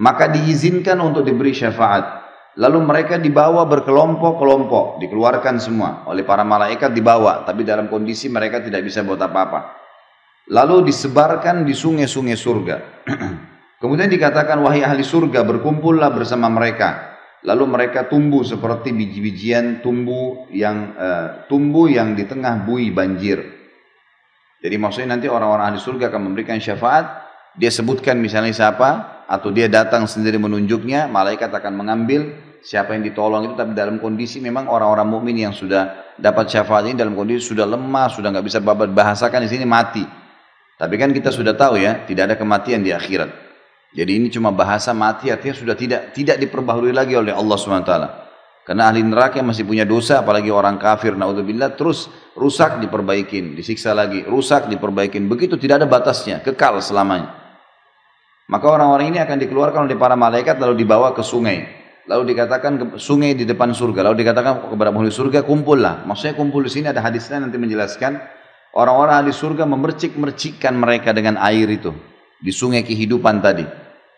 maka 0.00 0.28
diizinkan 0.28 0.98
untuk 1.00 1.24
diberi 1.24 1.54
syafaat. 1.54 2.24
Lalu 2.54 2.86
mereka 2.86 3.18
dibawa 3.18 3.66
berkelompok-kelompok, 3.66 5.02
dikeluarkan 5.02 5.58
semua 5.58 6.06
oleh 6.06 6.22
para 6.22 6.46
malaikat 6.46 6.94
dibawa, 6.94 7.42
tapi 7.42 7.66
dalam 7.66 7.90
kondisi 7.90 8.30
mereka 8.30 8.62
tidak 8.62 8.86
bisa 8.86 9.02
buat 9.02 9.18
apa-apa. 9.18 9.82
Lalu 10.54 10.86
disebarkan 10.86 11.66
di 11.66 11.74
sungai-sungai 11.74 12.38
surga. 12.38 12.76
Kemudian 13.82 14.06
dikatakan, 14.06 14.62
wahai 14.62 14.86
ahli 14.86 15.02
surga, 15.02 15.42
berkumpullah 15.42 16.14
bersama 16.14 16.46
mereka 16.46 17.13
lalu 17.44 17.64
mereka 17.68 18.08
tumbuh 18.08 18.40
seperti 18.40 18.90
biji-bijian 18.96 19.84
tumbuh 19.84 20.48
yang 20.48 20.96
uh, 20.96 21.44
tumbuh 21.46 21.86
yang 21.86 22.16
di 22.16 22.24
tengah 22.24 22.64
bui 22.64 22.88
banjir. 22.88 23.44
Jadi 24.64 24.76
maksudnya 24.80 25.20
nanti 25.20 25.28
orang-orang 25.28 25.76
ahli 25.76 25.78
surga 25.78 26.08
akan 26.08 26.32
memberikan 26.32 26.56
syafaat, 26.56 27.04
dia 27.52 27.68
sebutkan 27.68 28.16
misalnya 28.16 28.48
siapa 28.56 29.20
atau 29.28 29.52
dia 29.52 29.68
datang 29.68 30.08
sendiri 30.08 30.40
menunjuknya, 30.40 31.04
malaikat 31.12 31.52
akan 31.52 31.76
mengambil 31.76 32.32
siapa 32.64 32.96
yang 32.96 33.04
ditolong 33.04 33.44
itu 33.44 33.54
tapi 33.60 33.76
dalam 33.76 34.00
kondisi 34.00 34.40
memang 34.40 34.64
orang-orang 34.72 35.04
mukmin 35.04 35.36
yang 35.36 35.52
sudah 35.52 36.16
dapat 36.16 36.48
syafaat 36.48 36.88
ini 36.88 36.96
dalam 36.96 37.12
kondisi 37.12 37.52
sudah 37.52 37.68
lemah, 37.68 38.08
sudah 38.08 38.32
nggak 38.32 38.46
bisa 38.48 38.64
bahasakan 38.64 39.44
di 39.44 39.52
sini 39.52 39.68
mati. 39.68 40.04
Tapi 40.80 40.94
kan 40.96 41.12
kita 41.12 41.28
sudah 41.28 41.52
tahu 41.52 41.76
ya, 41.76 42.08
tidak 42.08 42.32
ada 42.32 42.36
kematian 42.40 42.80
di 42.80 42.90
akhirat. 42.90 43.43
Jadi 43.94 44.18
ini 44.18 44.26
cuma 44.26 44.50
bahasa 44.50 44.90
mati 44.90 45.30
artinya 45.30 45.54
sudah 45.54 45.76
tidak 45.78 46.10
tidak 46.10 46.36
diperbaharui 46.42 46.90
lagi 46.90 47.14
oleh 47.14 47.30
Allah 47.30 47.54
SWT. 47.54 47.92
Karena 48.64 48.90
ahli 48.90 49.04
neraka 49.04 49.38
yang 49.38 49.52
masih 49.52 49.68
punya 49.68 49.84
dosa, 49.84 50.24
apalagi 50.24 50.48
orang 50.48 50.80
kafir, 50.80 51.14
naudzubillah, 51.14 51.76
terus 51.76 52.08
rusak 52.32 52.80
diperbaikin, 52.80 53.54
disiksa 53.54 53.92
lagi, 53.92 54.24
rusak 54.24 54.72
diperbaikin. 54.72 55.28
Begitu 55.28 55.60
tidak 55.60 55.84
ada 55.84 55.86
batasnya, 55.86 56.40
kekal 56.40 56.80
selamanya. 56.80 57.28
Maka 58.48 58.66
orang-orang 58.66 59.12
ini 59.14 59.18
akan 59.20 59.36
dikeluarkan 59.36 59.84
oleh 59.84 60.00
para 60.00 60.16
malaikat 60.16 60.56
lalu 60.58 60.80
dibawa 60.80 61.12
ke 61.12 61.20
sungai. 61.20 61.68
Lalu 62.08 62.32
dikatakan 62.32 62.72
ke 62.76 62.84
sungai 62.96 63.36
di 63.36 63.44
depan 63.44 63.76
surga. 63.76 64.10
Lalu 64.10 64.24
dikatakan 64.24 64.72
kepada 64.72 64.90
penghuni 64.92 65.12
surga, 65.12 65.44
kumpullah. 65.44 66.08
Maksudnya 66.08 66.32
kumpul 66.36 66.64
di 66.64 66.72
sini 66.72 66.88
ada 66.88 67.04
hadisnya 67.04 67.44
nanti 67.44 67.60
menjelaskan 67.60 68.16
Orang-orang 68.74 69.22
ahli 69.22 69.30
surga 69.30 69.70
memercik-mercikkan 69.70 70.74
mereka 70.74 71.14
dengan 71.14 71.38
air 71.38 71.70
itu 71.70 71.94
di 72.42 72.50
sungai 72.50 72.82
kehidupan 72.82 73.38
tadi, 73.38 73.62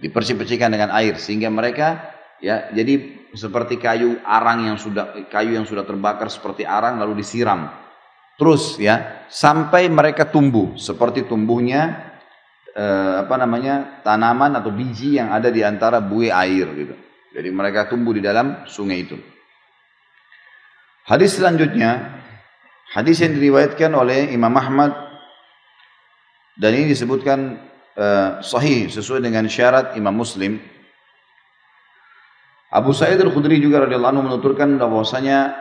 dipercik-percikan 0.03 0.73
dengan 0.73 0.93
air 0.93 1.17
sehingga 1.17 1.49
mereka 1.49 2.17
ya 2.43 2.69
jadi 2.73 3.25
seperti 3.33 3.81
kayu 3.81 4.21
arang 4.25 4.69
yang 4.69 4.77
sudah 4.77 5.29
kayu 5.29 5.57
yang 5.57 5.65
sudah 5.65 5.85
terbakar 5.85 6.29
seperti 6.29 6.65
arang 6.65 7.01
lalu 7.01 7.21
disiram. 7.25 7.69
Terus 8.37 8.77
ya 8.77 9.25
sampai 9.33 9.89
mereka 9.89 10.29
tumbuh 10.29 10.77
seperti 10.77 11.25
tumbuhnya 11.25 12.13
eh, 12.77 13.25
apa 13.25 13.35
namanya 13.41 14.05
tanaman 14.05 14.61
atau 14.61 14.69
biji 14.69 15.17
yang 15.17 15.33
ada 15.33 15.49
di 15.49 15.65
antara 15.65 16.05
buih 16.05 16.33
air 16.33 16.69
gitu. 16.77 16.95
Jadi 17.37 17.49
mereka 17.53 17.89
tumbuh 17.89 18.13
di 18.13 18.21
dalam 18.21 18.69
sungai 18.69 19.05
itu. 19.05 19.17
Hadis 21.09 21.41
selanjutnya 21.41 22.17
Hadis 22.87 23.19
yang 23.19 23.35
diriwayatkan 23.35 23.91
oleh 23.91 24.31
Imam 24.31 24.55
Ahmad 24.55 24.95
dan 26.55 26.71
ini 26.71 26.95
disebutkan 26.95 27.65
uh, 27.98 28.39
sahih 28.44 28.88
sesuai 28.88 29.24
dengan 29.24 29.48
syarat 29.48 29.94
Imam 30.00 30.15
Muslim. 30.15 30.62
Abu 32.72 32.96
Sa'id 32.96 33.20
Al-Khudri 33.20 33.60
juga 33.60 33.84
radhiyallahu 33.84 34.12
anhu 34.15 34.24
menuturkan 34.32 34.80
bahwasanya 34.80 35.60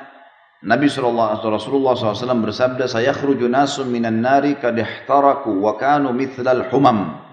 Nabi 0.61 0.87
sallallahu 0.93 1.41
alaihi 1.41 1.57
Rasulullah 1.57 1.93
SAW 1.97 2.45
bersabda, 2.45 2.85
"Saya 2.87 3.17
khruju 3.17 3.49
nasun 3.49 3.89
minan 3.89 4.23
nari 4.23 4.61
kad 4.61 4.77
ihtaraku 4.77 5.57
wa 5.59 5.75
kanu 5.75 6.13
mithlal 6.15 6.69
humam." 6.71 7.31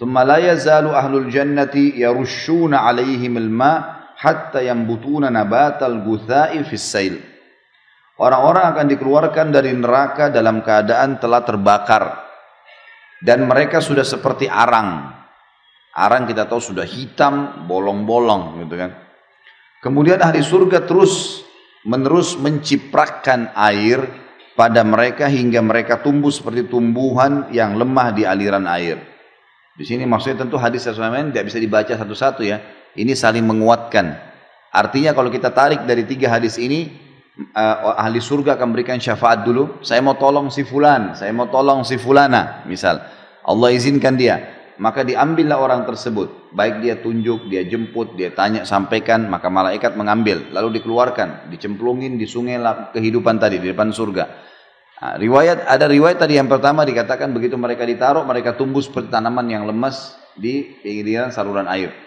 ثم 0.00 0.16
لا 0.16 0.40
يزال 0.40 0.88
أهل 0.88 1.12
الجنة 1.12 1.76
يرشون 1.76 2.72
عليهم 2.72 3.36
الماء 3.36 3.80
حتى 4.16 4.72
ينبتون 4.72 5.28
نبات 5.28 5.80
الغثاء 5.82 6.52
في 6.64 6.72
السيل 6.72 7.14
Orang-orang 8.20 8.76
akan 8.76 8.86
dikeluarkan 8.92 9.48
dari 9.48 9.72
neraka 9.72 10.28
dalam 10.28 10.60
keadaan 10.60 11.16
telah 11.16 11.40
terbakar. 11.40 12.20
dan 13.21 13.47
mereka 13.47 13.79
sudah 13.79 14.03
seperti 14.03 14.49
arang. 14.49 15.11
Arang 15.95 16.27
kita 16.27 16.47
tahu 16.47 16.59
sudah 16.59 16.83
hitam, 16.83 17.65
bolong-bolong 17.69 18.67
gitu 18.67 18.75
kan. 18.75 18.91
Kemudian 19.79 20.19
ahli 20.19 20.43
surga 20.43 20.83
terus 20.83 21.45
menerus 21.85 22.35
mencipratkan 22.35 23.53
air 23.53 24.01
pada 24.57 24.81
mereka 24.81 25.29
hingga 25.29 25.61
mereka 25.61 26.01
tumbuh 26.01 26.33
seperti 26.33 26.65
tumbuhan 26.65 27.47
yang 27.53 27.77
lemah 27.77 28.11
di 28.11 28.23
aliran 28.25 28.65
air. 28.65 28.97
Di 29.75 29.83
sini 29.83 30.07
maksudnya 30.07 30.47
tentu 30.47 30.55
hadis 30.55 30.87
Rasulullah 30.87 31.19
tidak 31.19 31.45
bisa 31.51 31.59
dibaca 31.59 31.93
satu-satu 31.93 32.41
ya. 32.47 32.63
Ini 32.95 33.11
saling 33.11 33.43
menguatkan. 33.43 34.15
Artinya 34.71 35.11
kalau 35.11 35.27
kita 35.27 35.51
tarik 35.51 35.83
dari 35.83 36.07
tiga 36.07 36.31
hadis 36.31 36.55
ini, 36.55 37.04
uh, 37.55 37.95
ahli 37.99 38.23
surga 38.23 38.55
akan 38.55 38.71
berikan 38.71 38.97
syafaat 38.99 39.43
dulu. 39.43 39.79
Saya 39.83 39.99
mau 39.99 40.15
tolong 40.15 40.47
si 40.51 40.63
fulan, 40.63 41.15
saya 41.15 41.31
mau 41.35 41.47
tolong 41.51 41.83
si 41.83 41.99
fulana, 41.99 42.63
misal. 42.67 43.03
Allah 43.45 43.69
izinkan 43.75 44.15
dia. 44.15 44.55
Maka 44.75 45.07
diambillah 45.07 45.55
orang 45.55 45.87
tersebut. 45.87 46.51
Baik 46.51 46.83
dia 46.83 46.99
tunjuk, 46.99 47.47
dia 47.47 47.63
jemput, 47.63 48.19
dia 48.19 48.35
tanya, 48.35 48.67
sampaikan. 48.67 49.31
Maka 49.31 49.47
malaikat 49.47 49.95
mengambil. 49.95 50.51
Lalu 50.51 50.83
dikeluarkan, 50.83 51.47
dicemplungin 51.47 52.19
di 52.19 52.27
sungai 52.27 52.59
kehidupan 52.91 53.39
tadi, 53.39 53.63
di 53.63 53.71
depan 53.71 53.95
surga. 53.95 54.25
Nah, 54.95 55.15
riwayat 55.19 55.67
ada 55.67 55.85
riwayat 55.91 56.23
tadi 56.23 56.39
yang 56.39 56.47
pertama 56.47 56.87
dikatakan 56.87 57.35
begitu 57.35 57.59
mereka 57.59 57.83
ditaruh 57.83 58.23
mereka 58.23 58.55
tumbuh 58.55 58.79
seperti 58.79 59.11
tanaman 59.11 59.43
yang 59.51 59.67
lemas 59.67 60.15
di 60.39 60.75
pinggiran 60.83 61.35
saluran 61.35 61.67
air. 61.67 62.04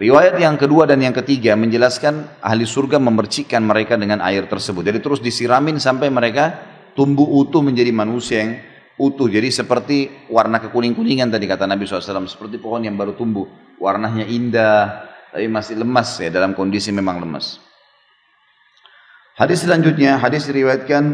Riwayat 0.00 0.40
yang 0.40 0.56
kedua 0.56 0.88
dan 0.88 1.04
yang 1.04 1.12
ketiga 1.12 1.52
menjelaskan 1.60 2.40
ahli 2.40 2.64
surga 2.64 2.96
memercikkan 2.96 3.60
mereka 3.60 4.00
dengan 4.00 4.24
air 4.24 4.48
tersebut. 4.48 4.80
Jadi 4.80 5.04
terus 5.04 5.20
disiramin 5.20 5.76
sampai 5.76 6.08
mereka 6.08 6.56
tumbuh 6.96 7.28
utuh 7.28 7.60
menjadi 7.60 7.92
manusia 7.92 8.40
yang 8.40 8.52
utuh. 8.96 9.28
Jadi 9.28 9.52
seperti 9.52 10.08
warna 10.32 10.56
kekuning-kuningan 10.56 11.28
tadi 11.28 11.44
kata 11.44 11.68
Nabi 11.68 11.84
SAW. 11.84 12.24
Seperti 12.24 12.56
pohon 12.56 12.80
yang 12.80 12.96
baru 12.96 13.12
tumbuh. 13.12 13.44
Warnanya 13.76 14.24
indah, 14.24 15.04
tapi 15.36 15.52
masih 15.52 15.76
lemas 15.76 16.16
ya 16.16 16.32
dalam 16.32 16.56
kondisi 16.56 16.88
memang 16.96 17.20
lemas. 17.20 17.60
Hadis 19.36 19.68
selanjutnya, 19.68 20.16
hadis 20.16 20.48
diriwayatkan, 20.48 21.04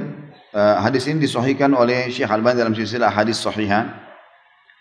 uh, 0.55 0.79
hadis 0.79 1.11
ini 1.11 1.27
disahihkan 1.27 1.75
oleh 1.75 2.07
Syekh 2.15 2.31
Al-Albani 2.31 2.63
dalam 2.63 2.75
silsilah 2.79 3.11
hadis 3.11 3.43
sahihah. 3.43 4.06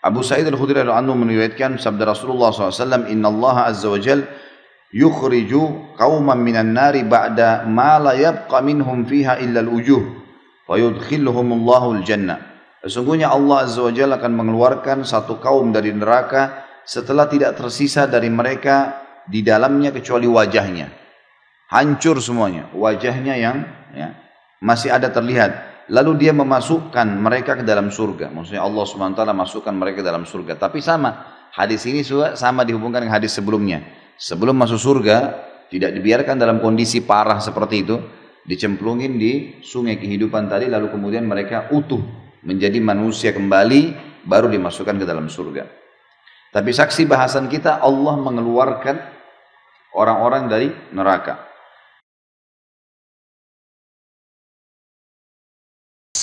Abu 0.06 0.22
Sa'id 0.22 0.46
Al-Khudri 0.46 0.86
radhiyallahu 0.86 1.18
meriwayatkan 1.18 1.82
sabda 1.82 2.06
Rasulullah 2.06 2.54
SAW, 2.54 3.10
Inna 3.10 3.26
Allah 3.26 3.74
Azza 3.74 3.90
wa 3.90 3.98
Jal 3.98 4.22
yukhriju 4.94 5.98
qauman 5.98 6.38
minan 6.38 6.70
nari 6.78 7.02
ba'da 7.02 7.66
ma 7.66 7.98
la 7.98 8.14
yabqa 8.14 8.62
minhum 8.62 9.02
fiha 9.02 9.42
illa 9.42 9.66
al-ujuh 9.66 9.98
wa 10.70 10.78
yudkhilhum 10.78 11.58
Allahu 11.58 11.98
al-jannah. 11.98 12.38
Sesungguhnya 12.86 13.34
Allah 13.34 13.66
Azza 13.66 13.82
wa 13.82 13.90
Jalla 13.90 14.22
akan 14.22 14.32
mengeluarkan 14.46 15.02
satu 15.02 15.42
kaum 15.42 15.74
dari 15.74 15.90
neraka 15.90 16.62
setelah 16.86 17.26
tidak 17.26 17.58
tersisa 17.58 18.06
dari 18.06 18.30
mereka 18.30 19.02
di 19.26 19.42
dalamnya 19.42 19.90
kecuali 19.90 20.30
wajahnya. 20.30 20.86
Hancur 21.66 22.22
semuanya, 22.22 22.70
wajahnya 22.78 23.34
yang 23.34 23.66
ya, 23.90 24.14
masih 24.62 24.94
ada 24.94 25.10
terlihat 25.10 25.75
lalu 25.90 26.26
dia 26.26 26.32
memasukkan 26.34 27.06
mereka 27.18 27.58
ke 27.58 27.64
dalam 27.66 27.90
surga. 27.94 28.30
Maksudnya 28.34 28.62
Allah 28.62 28.84
SWT 28.84 29.20
masukkan 29.34 29.74
mereka 29.74 30.02
ke 30.02 30.06
dalam 30.06 30.26
surga. 30.26 30.58
Tapi 30.58 30.82
sama, 30.82 31.46
hadis 31.54 31.86
ini 31.86 32.02
sama 32.34 32.66
dihubungkan 32.66 33.06
dengan 33.06 33.16
hadis 33.18 33.38
sebelumnya. 33.38 33.82
Sebelum 34.16 34.56
masuk 34.56 34.80
surga, 34.80 35.16
tidak 35.70 35.94
dibiarkan 35.94 36.40
dalam 36.40 36.58
kondisi 36.58 37.04
parah 37.04 37.38
seperti 37.38 37.76
itu, 37.86 37.96
dicemplungin 38.46 39.18
di 39.18 39.60
sungai 39.62 39.98
kehidupan 39.98 40.46
tadi, 40.46 40.70
lalu 40.70 40.90
kemudian 40.90 41.26
mereka 41.26 41.70
utuh 41.74 42.00
menjadi 42.46 42.78
manusia 42.78 43.30
kembali, 43.34 43.94
baru 44.26 44.50
dimasukkan 44.50 44.96
ke 45.02 45.06
dalam 45.06 45.26
surga. 45.26 45.66
Tapi 46.54 46.70
saksi 46.72 47.04
bahasan 47.04 47.50
kita, 47.50 47.82
Allah 47.82 48.14
mengeluarkan 48.16 48.96
orang-orang 49.98 50.48
dari 50.48 50.68
neraka. 50.94 51.55